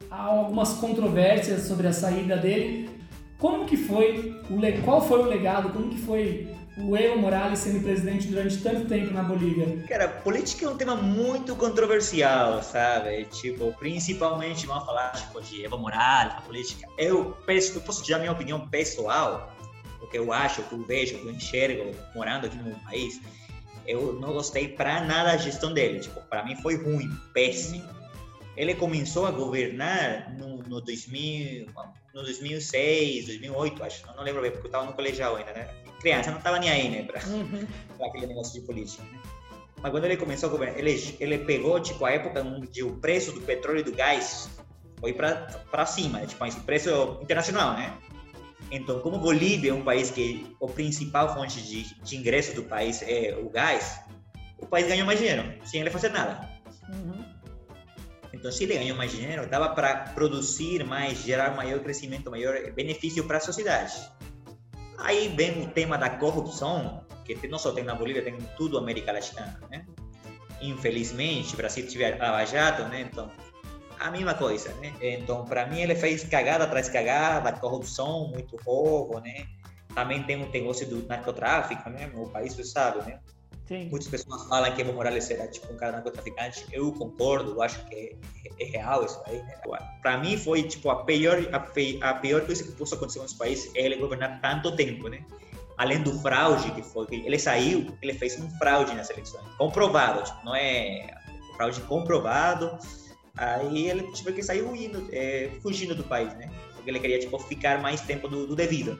há 0.09 0.23
algumas 0.23 0.75
controvérsias 0.75 1.63
sobre 1.63 1.85
a 1.85 1.91
saída 1.91 2.37
dele. 2.37 2.89
Como 3.37 3.65
que 3.65 3.75
foi? 3.75 4.41
Qual 4.85 5.05
foi 5.05 5.19
o 5.19 5.25
legado? 5.25 5.69
Como 5.73 5.89
que 5.89 5.97
foi 5.97 6.47
o 6.77 6.95
Evo 6.95 7.19
Morales 7.19 7.59
sendo 7.59 7.83
presidente 7.83 8.27
durante 8.27 8.57
tanto 8.59 8.85
tempo 8.87 9.13
na 9.13 9.23
Bolívia? 9.23 9.83
Cara, 9.85 10.07
política 10.07 10.65
é 10.65 10.69
um 10.69 10.77
tema 10.77 10.95
muito 10.95 11.57
controversial, 11.57 12.63
sabe? 12.63 13.25
Tipo, 13.25 13.73
principalmente 13.73 14.65
vamos 14.65 14.85
falar 14.85 15.11
tipo, 15.11 15.41
de 15.41 15.65
Evo 15.65 15.77
Morales, 15.77 16.35
a 16.37 16.41
política. 16.41 16.87
Eu, 16.97 17.35
eu 17.45 17.81
posso 17.81 18.09
dar 18.09 18.19
minha 18.19 18.31
opinião 18.31 18.65
pessoal, 18.69 19.53
o 20.05 20.09
que 20.09 20.17
eu 20.17 20.31
acho, 20.31 20.61
o 20.61 20.63
que 20.65 20.73
eu 20.73 20.83
vejo, 20.83 21.15
o 21.15 21.19
que 21.19 21.27
eu 21.27 21.31
enxergo 21.31 21.91
morando 22.13 22.45
aqui 22.45 22.57
no 22.57 22.75
país. 22.81 23.19
Eu 23.85 24.13
não 24.13 24.33
gostei 24.33 24.67
para 24.67 25.01
nada 25.01 25.31
da 25.31 25.37
gestão 25.37 25.73
dele. 25.73 25.99
Tipo, 25.99 26.21
para 26.21 26.43
mim 26.43 26.55
foi 26.55 26.75
ruim, 26.75 27.09
péssimo. 27.33 27.83
Ele 28.55 28.73
começou 28.73 29.25
a 29.25 29.31
governar 29.31 30.33
no, 30.37 30.57
no 30.63 30.81
2000, 30.81 31.67
no 32.13 32.23
2006, 32.23 33.25
2008, 33.25 33.83
acho. 33.83 34.07
Não, 34.07 34.15
não 34.15 34.23
lembro 34.23 34.41
bem, 34.41 34.51
porque 34.51 34.65
eu 34.65 34.69
estava 34.69 34.85
no 34.85 34.93
colegial 34.93 35.35
ainda, 35.35 35.51
né? 35.51 35.69
criança, 36.05 36.29
não 36.29 36.37
estava 36.37 36.59
nem 36.59 36.69
aí, 36.69 36.89
né, 36.89 37.03
para 37.03 37.19
uhum. 37.27 37.67
aquele 37.99 38.27
negócio 38.27 38.59
de 38.59 38.65
política, 38.65 39.01
né? 39.11 39.19
Mas 39.81 39.91
quando 39.91 40.05
ele 40.05 40.17
começou 40.17 40.49
a 40.49 40.51
governar, 40.51 40.77
ele, 40.77 41.17
ele 41.19 41.39
pegou, 41.39 41.79
tipo, 41.79 42.05
a 42.05 42.11
época 42.11 42.43
onde 42.43 42.83
o 42.83 42.95
preço 42.97 43.31
do 43.31 43.41
petróleo 43.41 43.79
e 43.79 43.83
do 43.83 43.91
gás 43.91 44.49
foi 44.99 45.13
para 45.13 45.85
cima, 45.85 46.19
né? 46.19 46.27
tipo, 46.27 46.43
o 46.43 46.63
preço 46.63 47.19
internacional, 47.21 47.73
né? 47.73 47.91
Então, 48.71 48.99
como 48.99 49.19
Bolívia 49.19 49.71
é 49.71 49.73
um 49.73 49.83
país 49.83 50.09
que 50.09 50.55
a 50.61 50.67
principal 50.67 51.33
fonte 51.33 51.61
de, 51.61 51.83
de 52.01 52.17
ingresso 52.17 52.55
do 52.55 52.63
país 52.63 53.01
é 53.03 53.37
o 53.39 53.49
gás, 53.49 53.99
o 54.57 54.65
país 54.65 54.87
ganhou 54.87 55.05
mais 55.05 55.19
dinheiro, 55.19 55.53
sem 55.63 55.81
ele 55.81 55.89
fazer 55.89 56.09
nada. 56.09 56.49
Uhum. 56.89 57.23
Então, 58.33 58.51
se 58.51 58.63
ele 58.63 58.75
ganhou 58.75 58.97
mais 58.97 59.11
dinheiro, 59.11 59.47
dava 59.47 59.69
para 59.69 59.95
produzir 60.13 60.83
mais, 60.83 61.19
gerar 61.19 61.55
maior 61.55 61.79
crescimento, 61.79 62.29
maior 62.29 62.71
benefício 62.73 63.23
para 63.23 63.37
a 63.37 63.41
sociedade. 63.41 63.93
Aí 64.97 65.29
vem 65.29 65.63
o 65.63 65.67
tema 65.67 65.97
da 65.97 66.09
corrupção, 66.09 67.05
que 67.23 67.47
não 67.47 67.57
só 67.57 67.71
tem 67.71 67.83
na 67.83 67.95
Bolívia, 67.95 68.23
tem 68.23 68.35
em 68.35 68.49
tudo 68.57 68.77
a 68.77 68.81
América 68.81 69.11
Latina, 69.11 69.59
né? 69.69 69.85
Infelizmente, 70.61 71.53
o 71.53 71.57
Brasil 71.57 71.87
tiver 71.87 72.17
Lava 72.17 72.45
Jato, 72.45 72.83
né? 72.83 73.01
Então, 73.01 73.31
a 74.07 74.11
mesma 74.11 74.33
coisa, 74.33 74.73
né? 74.75 74.93
Então, 75.01 75.45
para 75.45 75.65
mim, 75.65 75.81
ele 75.81 75.95
fez 75.95 76.23
cagada 76.23 76.63
atrás 76.63 76.89
cagada, 76.89 77.51
corrupção, 77.53 78.27
muito 78.27 78.55
roubo, 78.57 79.19
né? 79.19 79.45
Também 79.93 80.23
tem 80.23 80.41
o 80.41 80.49
negócio 80.49 80.87
do 80.87 81.05
narcotráfico, 81.07 81.89
né? 81.89 82.11
O 82.15 82.27
país, 82.29 82.53
você 82.53 82.63
sabe, 82.63 82.99
né? 83.09 83.19
Sim. 83.67 83.89
Muitas 83.89 84.07
pessoas 84.07 84.47
falam 84.47 84.71
que 84.73 84.81
Evo 84.81 84.93
Morales 84.93 85.29
era 85.31 85.47
tipo 85.47 85.73
um 85.73 85.77
cara 85.77 85.93
narcotraficante. 85.93 86.65
Eu 86.71 86.91
concordo, 86.91 87.51
eu 87.51 87.61
acho 87.63 87.83
que 87.85 88.15
é, 88.59 88.63
é 88.63 88.65
real 88.65 89.03
isso 89.03 89.19
aí. 89.25 89.37
Né? 89.37 89.55
Para 90.01 90.17
mim 90.19 90.37
foi 90.37 90.63
tipo 90.63 90.89
a 90.91 91.03
pior 91.03 91.37
a, 91.51 91.59
pe, 91.59 91.99
a 92.01 92.13
pior 92.13 92.45
coisa 92.45 92.63
que 92.63 92.71
possa 92.73 92.95
acontecer 92.95 93.19
nesse 93.21 93.35
país 93.35 93.71
é 93.75 93.81
ele 93.81 93.95
governar 93.95 94.39
tanto 94.39 94.75
tempo, 94.75 95.07
né? 95.09 95.25
Além 95.77 96.01
do 96.03 96.17
fraude 96.19 96.71
que 96.71 96.83
foi, 96.83 97.07
ele 97.11 97.39
saiu, 97.39 97.97
ele 98.01 98.13
fez 98.13 98.39
um 98.39 98.49
fraude 98.51 98.93
nas 98.93 99.09
eleições, 99.09 99.43
comprovado, 99.57 100.23
tipo, 100.23 100.45
não 100.45 100.55
é 100.55 101.13
fraude 101.57 101.81
comprovado. 101.81 102.77
Aí 103.37 103.89
ele 103.89 104.11
tipo 104.11 104.31
que 104.31 104.41
saiu 104.41 104.75
indo, 104.75 105.07
é, 105.11 105.49
fugindo 105.61 105.93
do 105.93 106.03
país, 106.03 106.33
né? 106.35 106.49
Porque 106.73 106.89
ele 106.89 106.99
queria 106.99 107.19
tipo 107.19 107.37
ficar 107.39 107.81
mais 107.81 108.01
tempo 108.01 108.27
do, 108.27 108.47
do 108.47 108.55
devido. 108.55 108.99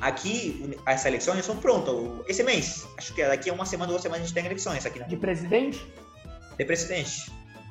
Aqui, 0.00 0.76
as 0.86 1.04
eleições 1.04 1.44
são 1.44 1.58
prontas. 1.58 1.94
Esse 2.26 2.42
mês, 2.42 2.88
acho 2.96 3.14
que 3.14 3.22
daqui 3.22 3.50
a 3.50 3.52
uma 3.52 3.66
semana, 3.66 3.90
duas 3.90 4.00
semanas, 4.00 4.22
a 4.22 4.26
gente 4.26 4.34
tem 4.34 4.46
eleições 4.46 4.86
aqui. 4.86 4.98
Né? 4.98 5.06
De 5.06 5.16
presidente? 5.16 5.86
De 6.56 6.64
presidente. 6.64 7.30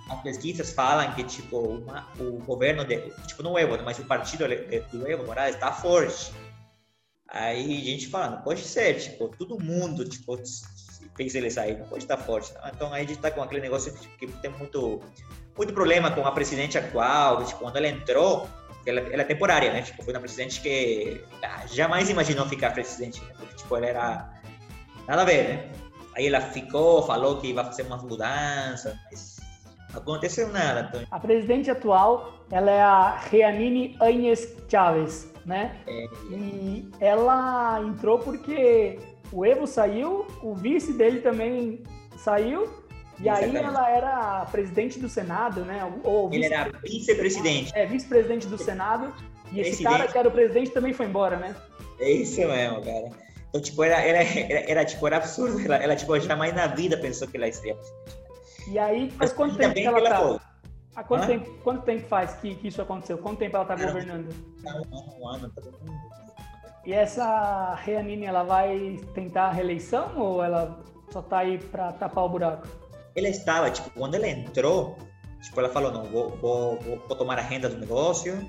As 0.10 0.22
pesquisas 0.22 0.72
falam 0.72 1.12
que, 1.14 1.24
tipo, 1.24 1.58
uma, 1.60 2.08
o 2.20 2.38
governo, 2.44 2.86
de, 2.86 2.98
tipo, 3.28 3.42
não 3.42 3.58
Evo, 3.58 3.78
mas 3.84 3.98
o 3.98 4.06
partido 4.06 4.46
do 4.92 5.08
Evo 5.08 5.26
Morales 5.26 5.56
está 5.56 5.72
forte. 5.72 6.32
Aí 7.28 7.82
a 7.82 7.92
gente 7.92 8.08
fala, 8.08 8.30
não 8.30 8.42
pode 8.42 8.62
ser, 8.62 8.96
tipo, 8.96 9.28
todo 9.30 9.60
mundo, 9.64 10.08
tipo, 10.08 10.36
fez 11.16 11.36
ele 11.36 11.52
sair, 11.52 11.78
não 11.78 11.88
pode 11.88 12.04
estar 12.04 12.18
forte. 12.18 12.54
Não? 12.54 12.70
Então 12.70 12.94
aí 12.94 13.04
a 13.04 13.08
gente 13.08 13.18
está 13.18 13.30
com 13.30 13.42
aquele 13.42 13.62
negócio 13.62 13.94
que, 13.94 14.28
que 14.28 14.28
tem 14.42 14.50
muito, 14.52 15.02
muito 15.60 15.74
problema 15.74 16.10
com 16.10 16.26
a 16.26 16.32
presidente 16.32 16.78
atual, 16.78 17.44
tipo, 17.44 17.60
quando 17.60 17.76
ela 17.76 17.88
entrou, 17.90 18.48
ela, 18.86 19.02
ela 19.02 19.22
é 19.24 19.26
temporária, 19.26 19.74
né? 19.74 19.82
Tipo, 19.82 20.02
foi 20.04 20.14
uma 20.14 20.22
presidente 20.22 20.62
que 20.62 21.22
ah, 21.44 21.66
jamais 21.68 22.10
imaginou 22.10 22.46
ficar 22.46 22.72
presidente, 22.72 23.22
né? 23.22 23.34
Porque, 23.38 23.56
tipo, 23.56 23.76
ela 23.76 23.86
era 23.86 24.30
nada 25.06 25.22
a 25.22 25.26
ver, 25.26 25.50
né? 25.50 25.72
Aí 26.16 26.28
ela 26.28 26.40
ficou, 26.40 27.04
falou 27.06 27.42
que 27.42 27.48
ia 27.48 27.64
fazer 27.66 27.84
umas 27.84 28.02
mudanças, 28.04 28.96
mas 29.12 29.38
não 29.92 30.00
aconteceu 30.00 30.48
nada. 30.48 30.88
Então... 30.88 31.02
A 31.12 31.20
presidente 31.20 31.70
atual, 31.70 32.46
ela 32.50 32.72
é 32.72 32.82
a 32.82 33.18
Reanine 33.18 33.98
Agnes 34.00 34.56
Chávez, 34.70 35.30
né? 35.46 35.76
É. 35.86 36.06
E 36.32 36.90
ela 37.02 37.82
entrou 37.82 38.18
porque 38.20 38.98
o 39.30 39.46
Evo 39.46 39.68
saiu, 39.68 40.26
o 40.42 40.56
vice 40.56 40.94
dele 40.94 41.20
também 41.20 41.84
saiu 42.16 42.79
e 43.20 43.28
aí 43.28 43.56
ela 43.56 43.90
era 43.90 44.46
presidente 44.46 45.00
do 45.00 45.10
Senado, 45.10 45.66
né? 45.66 45.84
Ou 46.04 46.32
Ele 46.34 46.46
era 46.46 46.72
vice-presidente. 46.82 47.72
É, 47.76 47.86
vice-presidente 47.86 48.48
do 48.48 48.58
Senado. 48.58 49.14
E 49.52 49.60
esse 49.60 49.84
cara 49.84 50.08
que 50.08 50.18
era 50.18 50.28
o 50.28 50.32
presidente 50.32 50.72
também 50.72 50.94
foi 50.94 51.06
embora, 51.06 51.38
né? 51.38 51.56
É 52.00 52.10
isso 52.12 52.40
mesmo, 52.40 52.82
cara. 52.82 53.10
Então, 53.50 53.62
tipo, 53.62 53.84
era, 53.84 54.00
era, 54.02 54.24
era, 54.24 54.72
era 54.72 54.86
tipo, 54.86 55.06
era 55.06 55.18
absurdo. 55.18 55.60
Ela, 55.60 55.78
ela, 55.78 55.96
tipo, 55.96 56.18
jamais 56.20 56.54
na 56.54 56.68
vida 56.68 56.98
pensou 56.98 57.28
que 57.28 57.36
ela 57.36 57.52
seria. 57.52 57.76
E 58.68 58.78
aí, 58.78 59.10
faz 59.12 59.34
quanto 59.34 59.58
tempo 59.58 59.74
que 59.74 59.86
ela 59.86 60.00
está? 60.00 60.40
Há 60.96 61.04
quanto, 61.04 61.28
tempo, 61.28 61.50
quanto 61.64 61.84
tempo 61.84 62.08
faz 62.08 62.34
que, 62.36 62.56
que 62.56 62.68
isso 62.68 62.82
aconteceu? 62.82 63.18
Quanto 63.18 63.40
tempo 63.40 63.56
ela 63.56 63.64
está 63.64 63.76
governando? 63.76 64.34
Um 65.20 65.28
ano, 65.28 65.50
tá 65.50 65.62
E 66.86 66.94
essa 66.94 67.74
Reanine, 67.76 68.26
ela 68.26 68.44
vai 68.44 69.00
tentar 69.14 69.46
a 69.46 69.52
reeleição 69.52 70.18
ou 70.18 70.44
ela 70.44 70.80
só 71.10 71.22
está 71.22 71.40
aí 71.40 71.58
para 71.58 71.94
tapar 71.94 72.26
o 72.26 72.30
buraco? 72.30 72.68
Ela 73.16 73.30
estava, 73.30 73.70
tipo, 73.70 73.90
quando 73.92 74.16
ela 74.16 74.28
entrou, 74.28 74.98
tipo, 75.42 75.60
ela 75.60 75.70
falou, 75.70 75.92
não, 75.92 76.06
vou, 76.06 76.30
vou, 76.38 76.80
vou 76.80 77.18
tomar 77.18 77.38
a 77.38 77.42
renda 77.42 77.70
do 77.70 77.78
negócio, 77.78 78.40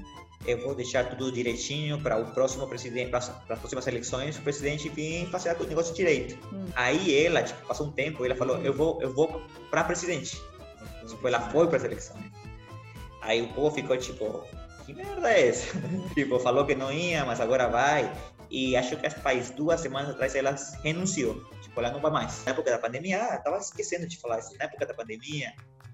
eu 0.47 0.59
vou 0.63 0.75
deixar 0.75 1.09
tudo 1.11 1.31
direitinho 1.31 2.01
para 2.01 2.17
o 2.17 2.33
próximo 2.33 2.67
presidente, 2.67 3.11
para 3.11 3.19
as 3.19 3.29
próximas 3.59 3.87
eleições, 3.87 4.39
o 4.39 4.43
presidente 4.43 4.89
vir 4.89 5.27
fazer 5.27 5.57
o 5.61 5.67
negócio 5.67 5.95
direito. 5.95 6.39
Hum. 6.53 6.67
Aí 6.75 7.25
ela, 7.25 7.43
tipo, 7.43 7.67
passou 7.67 7.87
um 7.87 7.93
tempo, 7.93 8.25
ela 8.25 8.35
falou, 8.35 8.59
eu 8.59 8.73
vou, 8.73 9.01
eu 9.03 9.13
vou 9.13 9.43
para 9.71 9.85
presidente. 9.85 10.41
Tipo, 11.07 11.29
ela 11.29 11.41
foi 11.51 11.67
para 11.67 11.77
as 11.77 11.85
eleições. 11.85 12.25
Aí 13.23 13.43
o 13.43 13.49
povo 13.49 13.75
ficou 13.75 13.97
tipo, 13.97 14.45
que 14.87 14.95
merda 14.95 15.31
é 15.31 15.49
essa? 15.49 15.79
tipo, 16.15 16.39
falou 16.39 16.65
que 16.65 16.75
não 16.75 16.91
ia, 16.91 17.25
mas 17.25 17.41
agora 17.41 17.69
vai. 17.69 18.11
E 18.51 18.77
acho 18.77 18.97
que 18.97 19.09
faz 19.09 19.51
duas 19.51 19.81
semanas 19.81 20.11
atrás 20.11 20.35
ela 20.35 20.57
renunciou. 20.83 21.45
Tipo, 21.63 21.81
ela 21.81 21.93
não 21.93 22.01
vai 22.01 22.11
mais. 22.11 22.45
Na 22.45 22.53
época 22.53 22.71
da 22.71 22.79
pandemia, 22.79 23.23
ah, 23.23 23.39
tava 23.39 23.59
esquecendo 23.59 24.09
de 24.09 24.19
falar 24.19 24.41
isso. 24.41 24.57
Na 24.59 24.65
época 24.65 24.87
da 24.87 24.95
pandemia, 24.95 25.53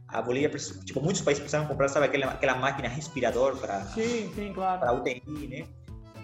a 0.08 0.22
Bolívia, 0.22 0.50
tipo, 0.84 1.00
muitos 1.00 1.20
países 1.20 1.40
precisavam 1.40 1.68
comprar, 1.68 1.88
sabe, 1.88 2.06
aquela, 2.06 2.26
aquela 2.26 2.54
máquina 2.54 2.88
respirador 2.88 3.56
para 3.56 3.84
sim, 3.86 4.32
sim, 4.34 4.52
claro. 4.54 4.80
para 4.80 4.92
UTI, 4.92 5.22
né? 5.48 5.66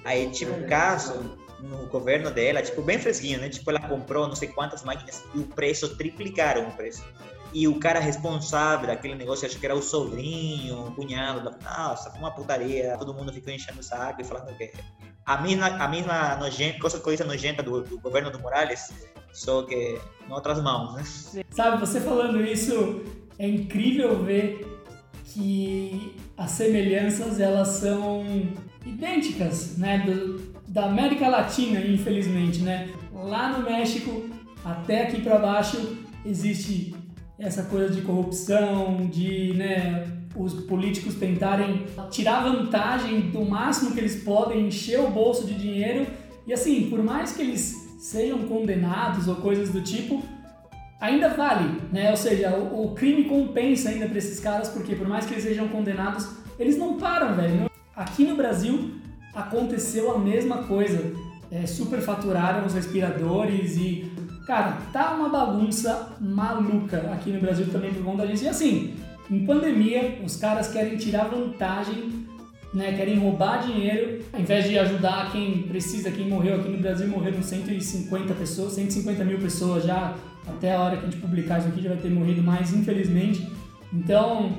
Aí, 0.05 0.31
tipo, 0.31 0.53
um 0.53 0.66
caso 0.66 1.38
no 1.61 1.87
governo 1.87 2.31
dela, 2.31 2.62
tipo, 2.62 2.83
bem 2.83 2.99
fresquinho, 2.99 3.40
né? 3.40 3.49
Tipo, 3.49 3.71
ela 3.71 3.81
comprou 3.81 4.27
não 4.27 4.35
sei 4.35 4.49
quantas 4.49 4.83
máquinas 4.83 5.25
e 5.35 5.38
o 5.38 5.47
preço 5.47 5.97
triplicaram 5.97 6.68
o 6.68 6.73
preço. 6.73 7.05
E 7.53 7.69
o 7.69 7.79
cara 7.79 8.01
responsável 8.01 8.87
daquele 8.87 9.15
negócio, 9.15 9.47
acho 9.47 9.59
que 9.59 9.67
era 9.67 9.75
o 9.75 9.83
sobrinho, 9.83 10.87
o 10.87 10.95
cunhado, 10.95 11.51
nossa, 11.62 12.11
foi 12.11 12.19
uma 12.19 12.31
putaria, 12.31 12.97
todo 12.99 13.12
mundo 13.12 13.33
ficou 13.33 13.53
enchendo 13.53 13.81
o 13.81 13.83
saco 13.83 14.23
e 14.23 14.25
falando 14.25 14.57
que 14.57 14.73
a 15.27 15.41
mesma, 15.41 15.67
a 15.67 15.88
mesma 15.88 16.37
nojenta, 16.37 16.79
coisa, 16.79 16.99
coisa 16.99 17.25
nojenta 17.25 17.62
do, 17.62 17.83
do 17.83 18.01
governo 18.01 18.31
do 18.31 18.38
Morales, 18.41 18.93
só 19.33 19.62
que 19.62 20.01
em 20.27 20.33
outras 20.33 20.62
mãos, 20.62 20.95
né? 20.95 21.43
Sabe, 21.51 21.79
você 21.79 22.01
falando 22.01 22.43
isso, 22.43 23.03
é 23.38 23.47
incrível 23.47 24.23
ver 24.23 24.83
que 25.27 26.17
as 26.37 26.51
semelhanças 26.53 27.38
elas 27.38 27.69
são 27.69 28.25
idênticas, 28.85 29.77
né, 29.79 29.99
do, 29.99 30.38
da 30.69 30.87
América 30.87 31.29
Latina, 31.29 31.81
infelizmente, 31.81 32.61
né? 32.61 32.93
Lá 33.12 33.57
no 33.57 33.65
México 33.65 34.29
até 34.65 35.05
aqui 35.05 35.21
para 35.23 35.38
baixo 35.38 35.99
existe 36.25 36.95
essa 37.38 37.64
coisa 37.64 37.92
de 37.92 38.03
corrupção, 38.03 39.09
de, 39.11 39.55
né, 39.55 40.07
os 40.37 40.55
políticos 40.64 41.14
tentarem 41.14 41.87
tirar 42.11 42.42
vantagem 42.42 43.21
do 43.31 43.45
máximo 43.45 43.92
que 43.92 44.01
eles 44.01 44.23
podem, 44.23 44.66
encher 44.66 45.01
o 45.01 45.11
bolso 45.11 45.47
de 45.47 45.55
dinheiro 45.55 46.07
e 46.47 46.53
assim, 46.53 46.88
por 46.88 47.03
mais 47.03 47.33
que 47.33 47.42
eles 47.42 47.75
sejam 48.01 48.40
condenados 48.40 49.29
ou 49.29 49.37
coisas 49.37 49.71
do 49.71 49.81
tipo, 49.81 50.23
ainda 51.01 51.29
vale, 51.29 51.81
né? 51.92 52.11
Ou 52.11 52.16
seja, 52.16 52.57
o, 52.57 52.87
o 52.87 52.95
crime 52.95 53.25
compensa 53.25 53.90
ainda 53.90 54.07
para 54.07 54.18
esses 54.18 54.40
caras, 54.40 54.68
porque 54.68 54.95
por 54.95 55.07
mais 55.07 55.27
que 55.27 55.35
eles 55.35 55.45
sejam 55.45 55.68
condenados, 55.68 56.29
eles 56.59 56.77
não 56.77 56.99
param, 56.99 57.35
velho. 57.35 57.71
Aqui 57.95 58.25
no 58.25 58.37
Brasil 58.37 58.92
aconteceu 59.35 60.12
a 60.12 60.18
mesma 60.18 60.64
coisa. 60.64 61.12
É, 61.53 61.67
superfaturaram 61.67 62.67
os 62.67 62.73
respiradores 62.73 63.77
e, 63.77 64.11
cara, 64.47 64.79
tá 64.91 65.15
uma 65.15 65.29
bagunça 65.29 66.17
maluca 66.19 66.97
aqui 67.12 67.31
no 67.31 67.41
Brasil 67.41 67.67
também 67.71 67.93
por 67.93 68.03
conta 68.03 68.27
disso. 68.27 68.45
E 68.45 68.49
assim, 68.49 68.95
em 69.31 69.45
pandemia, 69.45 70.19
os 70.25 70.37
caras 70.37 70.69
querem 70.69 70.97
tirar 70.97 71.25
vantagem, 71.25 72.27
né? 72.73 72.95
Querem 72.95 73.19
roubar 73.19 73.59
dinheiro, 73.59 74.25
ao 74.33 74.41
invés 74.41 74.67
de 74.67 74.79
ajudar 74.79 75.31
quem 75.31 75.65
precisa, 75.65 76.11
quem 76.11 76.27
morreu 76.27 76.57
aqui 76.57 76.71
no 76.71 76.79
Brasil, 76.79 77.07
morreram 77.07 77.43
150 77.43 78.33
pessoas, 78.33 78.73
150 78.73 79.23
mil 79.23 79.38
pessoas 79.38 79.85
já 79.85 80.15
até 80.47 80.75
a 80.75 80.81
hora 80.81 80.97
que 80.97 81.07
a 81.07 81.11
gente 81.11 81.21
publicar 81.21 81.59
isso 81.59 81.69
aqui 81.69 81.83
já 81.83 81.91
vai 81.91 81.99
ter 81.99 82.11
morrido 82.11 82.43
mais, 82.43 82.73
infelizmente. 82.73 83.47
Então, 83.93 84.57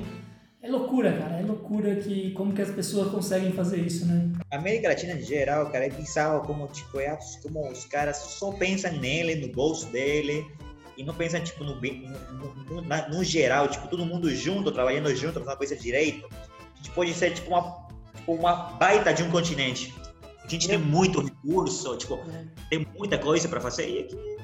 é 0.64 0.70
loucura, 0.70 1.12
cara. 1.12 1.40
É 1.40 1.42
loucura 1.42 1.94
que 1.96 2.30
como 2.32 2.54
que 2.54 2.62
as 2.62 2.70
pessoas 2.70 3.10
conseguem 3.10 3.52
fazer 3.52 3.80
isso, 3.80 4.06
né? 4.06 4.32
A 4.50 4.56
América 4.56 4.88
Latina 4.88 5.12
em 5.12 5.20
geral, 5.20 5.70
cara, 5.70 5.84
é 5.84 5.90
bizarro 5.90 6.40
como, 6.46 6.66
tipo, 6.68 6.98
é, 6.98 7.16
como 7.42 7.70
os 7.70 7.84
caras 7.84 8.16
só 8.16 8.50
pensam 8.52 8.92
nele, 8.92 9.34
no 9.46 9.52
bolso 9.52 9.86
dele, 9.88 10.46
e 10.96 11.04
não 11.04 11.14
pensam, 11.14 11.40
tipo, 11.40 11.62
no, 11.62 11.74
no, 11.74 12.80
no, 12.80 13.08
no 13.10 13.24
geral, 13.24 13.68
tipo, 13.68 13.86
todo 13.88 14.06
mundo 14.06 14.34
junto, 14.34 14.72
trabalhando 14.72 15.14
junto, 15.14 15.38
fazendo 15.40 15.58
coisa 15.58 15.76
direito. 15.76 16.26
A 16.32 16.76
gente 16.78 16.90
pode 16.92 17.12
ser, 17.12 17.34
tipo, 17.34 17.50
uma, 17.50 17.86
tipo, 18.16 18.32
uma 18.32 18.54
baita 18.54 19.12
de 19.12 19.22
um 19.22 19.30
continente. 19.30 19.94
A 20.42 20.48
gente 20.48 20.66
tem 20.66 20.78
muito 20.78 21.20
recurso, 21.20 21.94
tipo, 21.98 22.14
é. 22.14 22.46
tem 22.70 22.86
muita 22.96 23.18
coisa 23.18 23.46
para 23.48 23.60
fazer, 23.60 23.88
e 23.88 23.98
aqui 24.00 24.34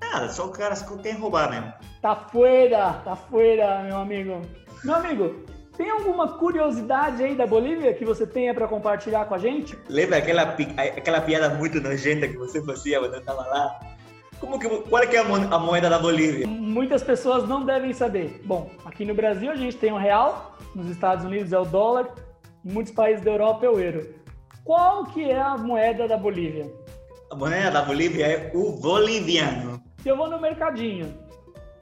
Nada, 0.00 0.28
só 0.28 0.46
o 0.46 0.50
cara 0.50 0.76
que 0.76 1.02
quer 1.02 1.18
roubar 1.18 1.50
mesmo. 1.50 1.72
Tá 2.00 2.14
fora, 2.14 2.92
tá 3.04 3.16
fora, 3.16 3.82
meu 3.82 3.96
amigo. 3.96 4.42
Meu 4.84 4.94
amigo, 4.94 5.44
tem 5.76 5.90
alguma 5.90 6.28
curiosidade 6.28 7.22
aí 7.22 7.34
da 7.34 7.46
Bolívia 7.46 7.92
que 7.94 8.04
você 8.04 8.26
tenha 8.26 8.54
para 8.54 8.68
compartilhar 8.68 9.24
com 9.24 9.34
a 9.34 9.38
gente? 9.38 9.76
Lembra 9.88 10.18
aquela, 10.18 10.42
aquela 10.42 11.20
piada 11.20 11.50
muito 11.50 11.80
nojenta 11.80 12.28
que 12.28 12.36
você 12.36 12.62
fazia 12.64 13.00
quando 13.00 13.16
estava 13.16 13.42
lá? 13.42 13.80
Como 14.38 14.58
que, 14.58 14.68
qual 14.68 15.02
é, 15.02 15.06
que 15.06 15.16
é 15.16 15.20
a 15.20 15.58
moeda 15.58 15.88
da 15.88 15.98
Bolívia? 15.98 16.46
Muitas 16.46 17.02
pessoas 17.02 17.48
não 17.48 17.64
devem 17.64 17.92
saber. 17.92 18.40
Bom, 18.44 18.70
aqui 18.84 19.04
no 19.04 19.14
Brasil 19.14 19.50
a 19.50 19.56
gente 19.56 19.76
tem 19.76 19.92
o 19.92 19.96
real, 19.96 20.56
nos 20.74 20.88
Estados 20.90 21.24
Unidos 21.24 21.52
é 21.52 21.58
o 21.58 21.64
dólar, 21.64 22.14
em 22.64 22.72
muitos 22.72 22.92
países 22.92 23.24
da 23.24 23.30
Europa 23.30 23.66
é 23.66 23.68
o 23.68 23.78
euro. 23.78 24.14
Qual 24.62 25.04
que 25.04 25.30
é 25.30 25.40
a 25.40 25.56
moeda 25.56 26.06
da 26.06 26.16
Bolívia? 26.16 26.70
A 27.30 27.34
moeda 27.34 27.70
da 27.70 27.82
Bolívia 27.82 28.26
é 28.26 28.50
o 28.54 28.72
boliviano. 28.72 29.82
Se 30.02 30.08
eu 30.08 30.16
vou 30.16 30.28
no 30.28 30.40
mercadinho 30.40 31.12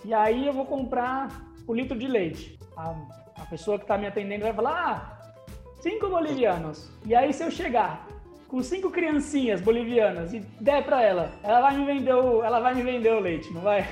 e 0.04 0.14
aí 0.14 0.46
eu 0.46 0.52
vou 0.52 0.64
comprar 0.64 1.28
o 1.66 1.72
um 1.72 1.74
litro 1.74 1.98
de 1.98 2.06
leite, 2.06 2.58
a, 2.76 2.90
a 2.90 3.21
pessoa 3.52 3.76
que 3.76 3.84
está 3.84 3.98
me 3.98 4.06
atendendo 4.06 4.44
vai 4.44 4.54
falar, 4.54 4.72
ah, 4.72 5.32
cinco 5.80 6.08
bolivianos. 6.08 6.90
E 7.04 7.14
aí 7.14 7.34
se 7.34 7.44
eu 7.44 7.50
chegar 7.50 8.08
com 8.48 8.62
cinco 8.62 8.90
criancinhas 8.90 9.60
bolivianas 9.60 10.32
e 10.32 10.40
der 10.58 10.82
para 10.84 11.02
ela, 11.02 11.30
ela 11.42 11.60
vai 11.60 11.76
me 11.76 11.84
vender 11.84 12.14
o, 12.14 12.42
ela 12.42 12.60
vai 12.60 12.74
me 12.74 12.82
vender 12.82 13.12
o 13.12 13.20
leite, 13.20 13.52
não 13.52 13.60
vai? 13.60 13.86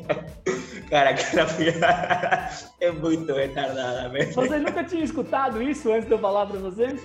Cara, 0.88 1.10
aquela 1.10 1.46
é 2.80 2.90
muito 2.90 3.34
retardada, 3.34 4.08
velho. 4.08 4.32
Você 4.32 4.58
nunca 4.58 4.84
tinha 4.84 5.04
escutado 5.04 5.62
isso 5.62 5.92
antes 5.92 6.06
de 6.06 6.12
eu 6.12 6.18
falar 6.18 6.46
para 6.46 6.58
você? 6.58 6.96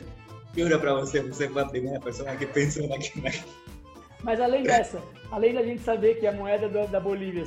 Jura 0.56 0.80
para 0.80 0.94
você, 0.94 1.22
você 1.22 1.50
foi 1.50 1.62
a 1.62 1.66
primeira 1.66 2.00
pessoa 2.00 2.34
que 2.36 2.46
pensou 2.46 2.88
naquilo. 2.88 3.28
Mas 4.24 4.40
além 4.40 4.64
dessa, 4.64 5.02
além 5.32 5.54
da 5.54 5.64
gente 5.64 5.82
saber 5.82 6.20
que 6.20 6.28
a 6.28 6.32
moeda 6.32 6.70
da, 6.70 6.86
da 6.86 7.00
Bolívia 7.00 7.46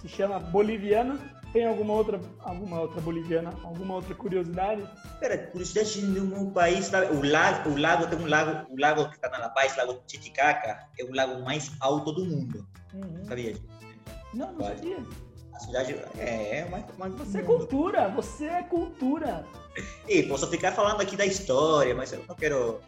se 0.00 0.08
chama 0.08 0.38
boliviana, 0.38 1.18
tem 1.52 1.66
alguma 1.66 1.92
outra, 1.94 2.20
alguma 2.40 2.80
outra 2.80 3.00
boliviana, 3.00 3.52
alguma 3.62 3.94
outra 3.94 4.14
curiosidade? 4.14 4.82
Pera, 5.20 5.36
curiosidade 5.36 6.00
de 6.00 6.20
um 6.20 6.50
país, 6.50 6.86
sabe? 6.86 7.14
O 7.14 7.22
lago, 7.22 7.70
o 7.70 7.78
lago 7.78 8.06
tem 8.06 8.18
um 8.18 8.26
lago, 8.26 8.72
o 8.72 8.80
lago 8.80 9.08
que 9.08 9.16
está 9.16 9.28
na 9.28 9.38
La 9.38 9.48
Paz, 9.50 9.74
o 9.74 9.78
lago 9.78 10.02
Titicaca, 10.06 10.88
é 10.98 11.04
o 11.04 11.14
lago 11.14 11.42
mais 11.42 11.70
alto 11.80 12.12
do 12.12 12.24
mundo. 12.24 12.66
Uhum. 12.94 13.24
Sabia? 13.26 13.54
Não, 14.32 14.52
não 14.52 14.64
sabia. 14.64 14.98
A 15.54 15.58
cidade 15.58 15.94
é, 16.18 16.58
é 16.58 16.68
mais, 16.70 16.84
mais 16.96 17.14
Você 17.14 17.38
é 17.38 17.42
cultura, 17.42 18.08
você 18.08 18.46
é 18.46 18.62
cultura. 18.62 19.44
E 20.08 20.22
posso 20.22 20.48
ficar 20.48 20.72
falando 20.72 21.00
aqui 21.02 21.16
da 21.16 21.26
história, 21.26 21.94
mas 21.94 22.12
eu 22.12 22.24
não 22.26 22.34
quero 22.34 22.80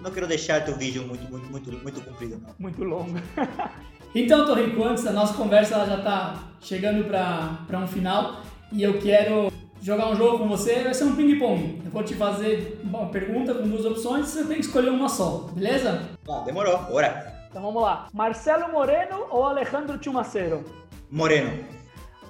não 0.00 0.10
quero 0.10 0.26
deixar 0.26 0.64
teu 0.64 0.74
vídeo 0.76 1.06
muito, 1.06 1.30
muito, 1.30 1.50
muito, 1.50 1.72
muito 1.72 2.00
comprido, 2.02 2.38
não. 2.38 2.54
Muito 2.58 2.82
longo. 2.82 3.18
então, 4.14 4.44
Torrico, 4.44 4.82
antes 4.82 5.06
a 5.06 5.12
nossa 5.12 5.34
conversa 5.34 5.74
ela 5.74 5.86
já 5.86 5.98
está 5.98 6.34
chegando 6.60 7.04
para 7.08 7.78
um 7.78 7.86
final 7.86 8.40
e 8.72 8.82
eu 8.82 8.98
quero 8.98 9.52
jogar 9.80 10.08
um 10.08 10.16
jogo 10.16 10.38
com 10.38 10.48
você. 10.48 10.82
Vai 10.82 10.94
ser 10.94 11.04
um 11.04 11.16
ping-pong. 11.16 11.80
Eu 11.84 11.90
vou 11.90 12.02
te 12.02 12.14
fazer 12.14 12.80
uma 12.82 13.06
pergunta 13.06 13.54
com 13.54 13.68
duas 13.68 13.84
opções 13.84 14.28
e 14.28 14.30
você 14.30 14.44
tem 14.44 14.56
que 14.56 14.66
escolher 14.66 14.90
uma 14.90 15.08
só, 15.08 15.48
beleza? 15.52 16.08
Ah, 16.28 16.42
demorou. 16.44 16.78
Bora. 16.84 17.32
Então 17.48 17.62
vamos 17.62 17.82
lá. 17.82 18.08
Marcelo 18.12 18.70
Moreno 18.70 19.26
ou 19.30 19.44
Alejandro 19.44 19.98
Chumacero? 20.02 20.64
Moreno. 21.10 21.64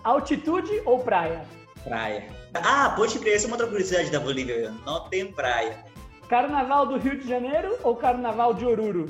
Altitude 0.03 0.81
ou 0.87 1.01
praia? 1.01 1.45
Praia. 1.85 2.25
Ah, 2.55 2.95
pode 2.97 3.19
crer, 3.19 3.37
essa 3.37 3.45
é 3.45 3.49
uma 3.49 3.55
outra 3.55 3.69
curiosidade 3.69 4.11
da 4.11 4.19
Bolívia. 4.19 4.73
Não 4.85 5.09
tem 5.09 5.31
praia. 5.31 5.85
Carnaval 6.29 6.87
do 6.87 6.97
Rio 6.97 7.19
de 7.19 7.29
Janeiro 7.29 7.77
ou 7.83 7.97
Carnaval 7.97 8.55
de 8.55 8.64
Oruro? 8.64 9.07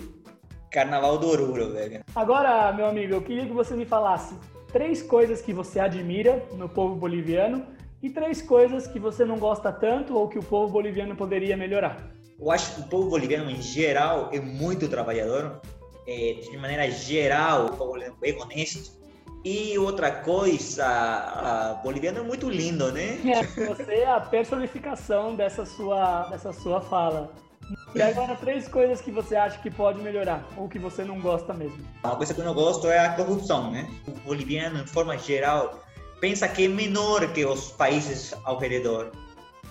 Carnaval 0.71 1.19
do 1.19 1.29
Oruro, 1.29 1.73
velho. 1.73 2.05
Agora, 2.15 2.73
meu 2.73 2.87
amigo, 2.87 3.15
eu 3.15 3.23
queria 3.23 3.45
que 3.45 3.53
você 3.53 3.75
me 3.75 3.85
falasse 3.85 4.35
três 4.73 5.03
coisas 5.03 5.43
que 5.43 5.53
você 5.53 5.81
admira 5.81 6.45
no 6.53 6.69
povo 6.69 6.95
boliviano 6.95 7.67
e 8.03 8.09
três 8.09 8.41
coisas 8.41 8.87
que 8.87 8.99
você 8.99 9.25
não 9.25 9.39
gosta 9.39 9.73
tanto 9.73 10.17
ou 10.17 10.29
que 10.29 10.39
o 10.39 10.43
povo 10.43 10.73
boliviano 10.73 11.17
poderia 11.17 11.57
melhorar. 11.57 12.11
Eu 12.39 12.51
acho 12.51 12.75
que 12.75 12.81
o 12.83 12.85
povo 12.85 13.11
boliviano, 13.11 13.51
em 13.51 13.61
geral, 13.61 14.31
é 14.33 14.41
muito 14.41 14.89
trabalhador. 14.89 15.61
É, 16.07 16.35
de 16.41 16.57
maneira 16.57 16.91
geral, 16.91 17.67
o 17.67 17.77
povo 17.77 17.93
boliviano 17.93 18.17
é 18.23 18.33
honesto. 18.33 18.99
E 19.45 19.79
outra 19.79 20.11
coisa, 20.11 20.87
a 20.87 21.81
boliviano 21.83 22.19
é 22.19 22.23
muito 22.23 22.49
lindo, 22.49 22.93
né? 22.93 23.19
É, 23.25 23.65
você 23.67 23.93
é 23.95 24.07
a 24.07 24.21
personificação 24.21 25.35
dessa 25.35 25.65
sua, 25.65 26.29
dessa 26.29 26.53
sua 26.53 26.81
fala. 26.81 27.33
E 27.95 28.01
agora, 28.01 28.37
três 28.37 28.69
coisas 28.69 29.01
que 29.01 29.11
você 29.11 29.35
acha 29.35 29.59
que 29.59 29.71
pode 29.71 30.01
melhorar, 30.01 30.45
ou 30.57 30.69
que 30.69 30.79
você 30.79 31.03
não 31.05 31.21
gosta 31.21 31.53
mesmo. 31.53 31.85
Uma 32.05 32.17
coisa 32.17 32.33
que 32.33 32.41
eu 32.41 32.45
não 32.45 32.55
gosto 32.55 32.89
é 32.89 32.99
a 32.99 33.13
corrupção, 33.15 33.71
né? 33.71 33.89
O 34.07 34.13
boliviano, 34.21 34.81
em 34.81 34.87
forma 34.87 35.19
geral, 35.19 35.83
pensa 36.21 36.47
que 36.49 36.67
é 36.67 36.69
menor 36.69 37.33
que 37.33 37.45
os 37.45 37.73
países 37.73 38.33
ao 38.45 38.59
redor. 38.59 39.11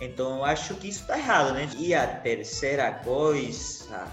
Então, 0.01 0.43
acho 0.43 0.75
que 0.75 0.89
isso 0.89 1.05
tá 1.07 1.17
errado, 1.17 1.53
né? 1.53 1.69
E 1.77 1.93
a 1.93 2.07
terceira 2.07 2.91
coisa... 2.91 4.07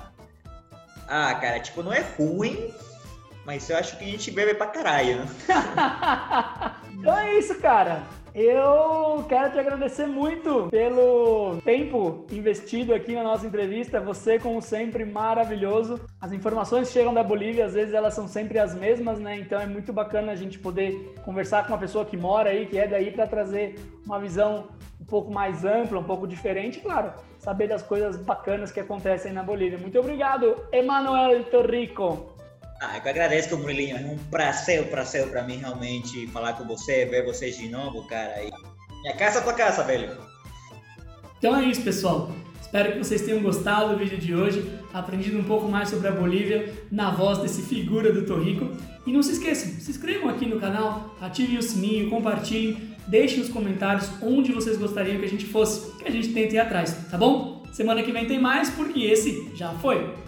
Ah, 1.09 1.35
cara, 1.35 1.61
tipo, 1.61 1.83
não 1.83 1.93
é 1.93 2.01
ruim, 2.17 2.73
mas 3.45 3.71
eu 3.71 3.77
acho 3.77 3.97
que 3.97 4.05
a 4.05 4.09
gente 4.09 4.31
bebe 4.33 4.55
pra 4.55 4.67
caralho. 4.67 5.19
Né? 5.19 5.27
então 6.99 7.17
é 7.17 7.39
isso, 7.39 7.55
cara. 7.61 8.03
Eu 8.39 9.25
quero 9.31 9.51
te 9.51 9.59
agradecer 9.59 10.07
muito 10.07 10.69
pelo 10.71 11.57
tempo 11.65 12.27
investido 12.31 12.93
aqui 12.93 13.15
na 13.15 13.23
nossa 13.23 13.47
entrevista. 13.47 13.99
Você, 13.99 14.39
como 14.39 14.61
sempre, 14.61 15.07
maravilhoso. 15.07 15.99
As 16.21 16.33
informações 16.33 16.89
que 16.89 16.93
chegam 16.93 17.15
da 17.15 17.23
Bolívia, 17.23 17.65
às 17.65 17.73
vezes 17.73 17.95
elas 17.95 18.13
são 18.13 18.29
sempre 18.29 18.59
as 18.59 18.75
mesmas, 18.75 19.19
né? 19.19 19.39
Então 19.39 19.59
é 19.59 19.65
muito 19.65 19.91
bacana 19.91 20.33
a 20.33 20.37
gente 20.37 20.59
poder 20.59 21.15
conversar 21.25 21.63
com 21.63 21.73
uma 21.73 21.79
pessoa 21.79 22.05
que 22.05 22.15
mora 22.15 22.51
aí, 22.51 22.67
que 22.67 22.77
é 22.77 22.87
daí, 22.87 23.11
para 23.11 23.27
trazer 23.27 23.77
uma 24.05 24.21
visão 24.21 24.69
um 25.01 25.05
pouco 25.07 25.33
mais 25.33 25.65
ampla, 25.65 25.99
um 25.99 26.05
pouco 26.05 26.29
diferente, 26.29 26.81
claro, 26.81 27.15
saber 27.39 27.69
das 27.69 27.83
coisas 27.83 28.19
bacanas 28.19 28.71
que 28.71 28.81
acontecem 28.81 29.33
na 29.33 29.43
Bolívia. 29.43 29.79
Muito 29.79 29.99
obrigado, 29.99 30.57
Emanuel 30.71 31.43
Torrico. 31.45 32.36
Ah, 32.81 32.99
eu 33.03 33.11
agradeço, 33.11 33.57
Murilinho. 33.57 33.97
É 33.97 34.01
um 34.01 34.19
prazer, 34.31 34.83
um 34.83 34.89
prazer 34.89 35.27
para 35.29 35.43
mim 35.43 35.57
realmente 35.57 36.27
falar 36.29 36.53
com 36.55 36.65
você, 36.65 37.07
ver 37.07 37.25
vocês 37.25 37.57
de 37.57 37.69
novo, 37.69 38.07
cara. 38.07 38.43
E 38.43 38.51
minha 39.03 39.17
casa 39.17 39.39
é 39.39 39.43
tua 39.43 39.55
casa, 39.55 39.83
velho. 39.83 40.17
Então 41.39 41.57
é 41.57 41.65
isso, 41.65 41.83
pessoal. 41.83 42.31
Espero 42.61 42.93
que 42.93 42.99
vocês 42.99 43.23
tenham 43.23 43.41
gostado 43.41 43.91
do 43.91 43.99
vídeo 43.99 44.19
de 44.19 44.35
hoje, 44.35 44.69
aprendido 44.93 45.39
um 45.39 45.45
pouco 45.45 45.69
mais 45.69 45.89
sobre 45.89 46.09
a 46.09 46.11
Bolívia 46.11 46.75
na 46.91 47.11
voz 47.11 47.39
desse 47.39 47.63
figura 47.63 48.13
do 48.13 48.27
Torrico. 48.27 48.77
E 49.07 49.13
não 49.13 49.23
se 49.23 49.33
esqueçam, 49.33 49.81
se 49.81 49.91
inscrevam 49.91 50.29
aqui 50.29 50.47
no 50.47 50.59
canal, 50.59 51.17
ativem 51.21 51.57
o 51.57 51.63
sininho, 51.63 52.11
compartilhem, 52.11 52.97
deixem 53.07 53.39
nos 53.39 53.49
comentários 53.49 54.11
onde 54.21 54.53
vocês 54.53 54.77
gostariam 54.77 55.19
que 55.19 55.25
a 55.25 55.29
gente 55.29 55.47
fosse, 55.47 55.93
que 55.97 56.09
a 56.09 56.11
gente 56.11 56.33
tente 56.33 56.57
ir 56.57 56.59
atrás, 56.59 56.93
tá 57.09 57.17
bom? 57.17 57.63
Semana 57.73 58.03
que 58.03 58.11
vem 58.11 58.27
tem 58.27 58.41
mais, 58.41 58.69
porque 58.71 59.01
esse 59.01 59.53
já 59.55 59.71
foi. 59.75 60.26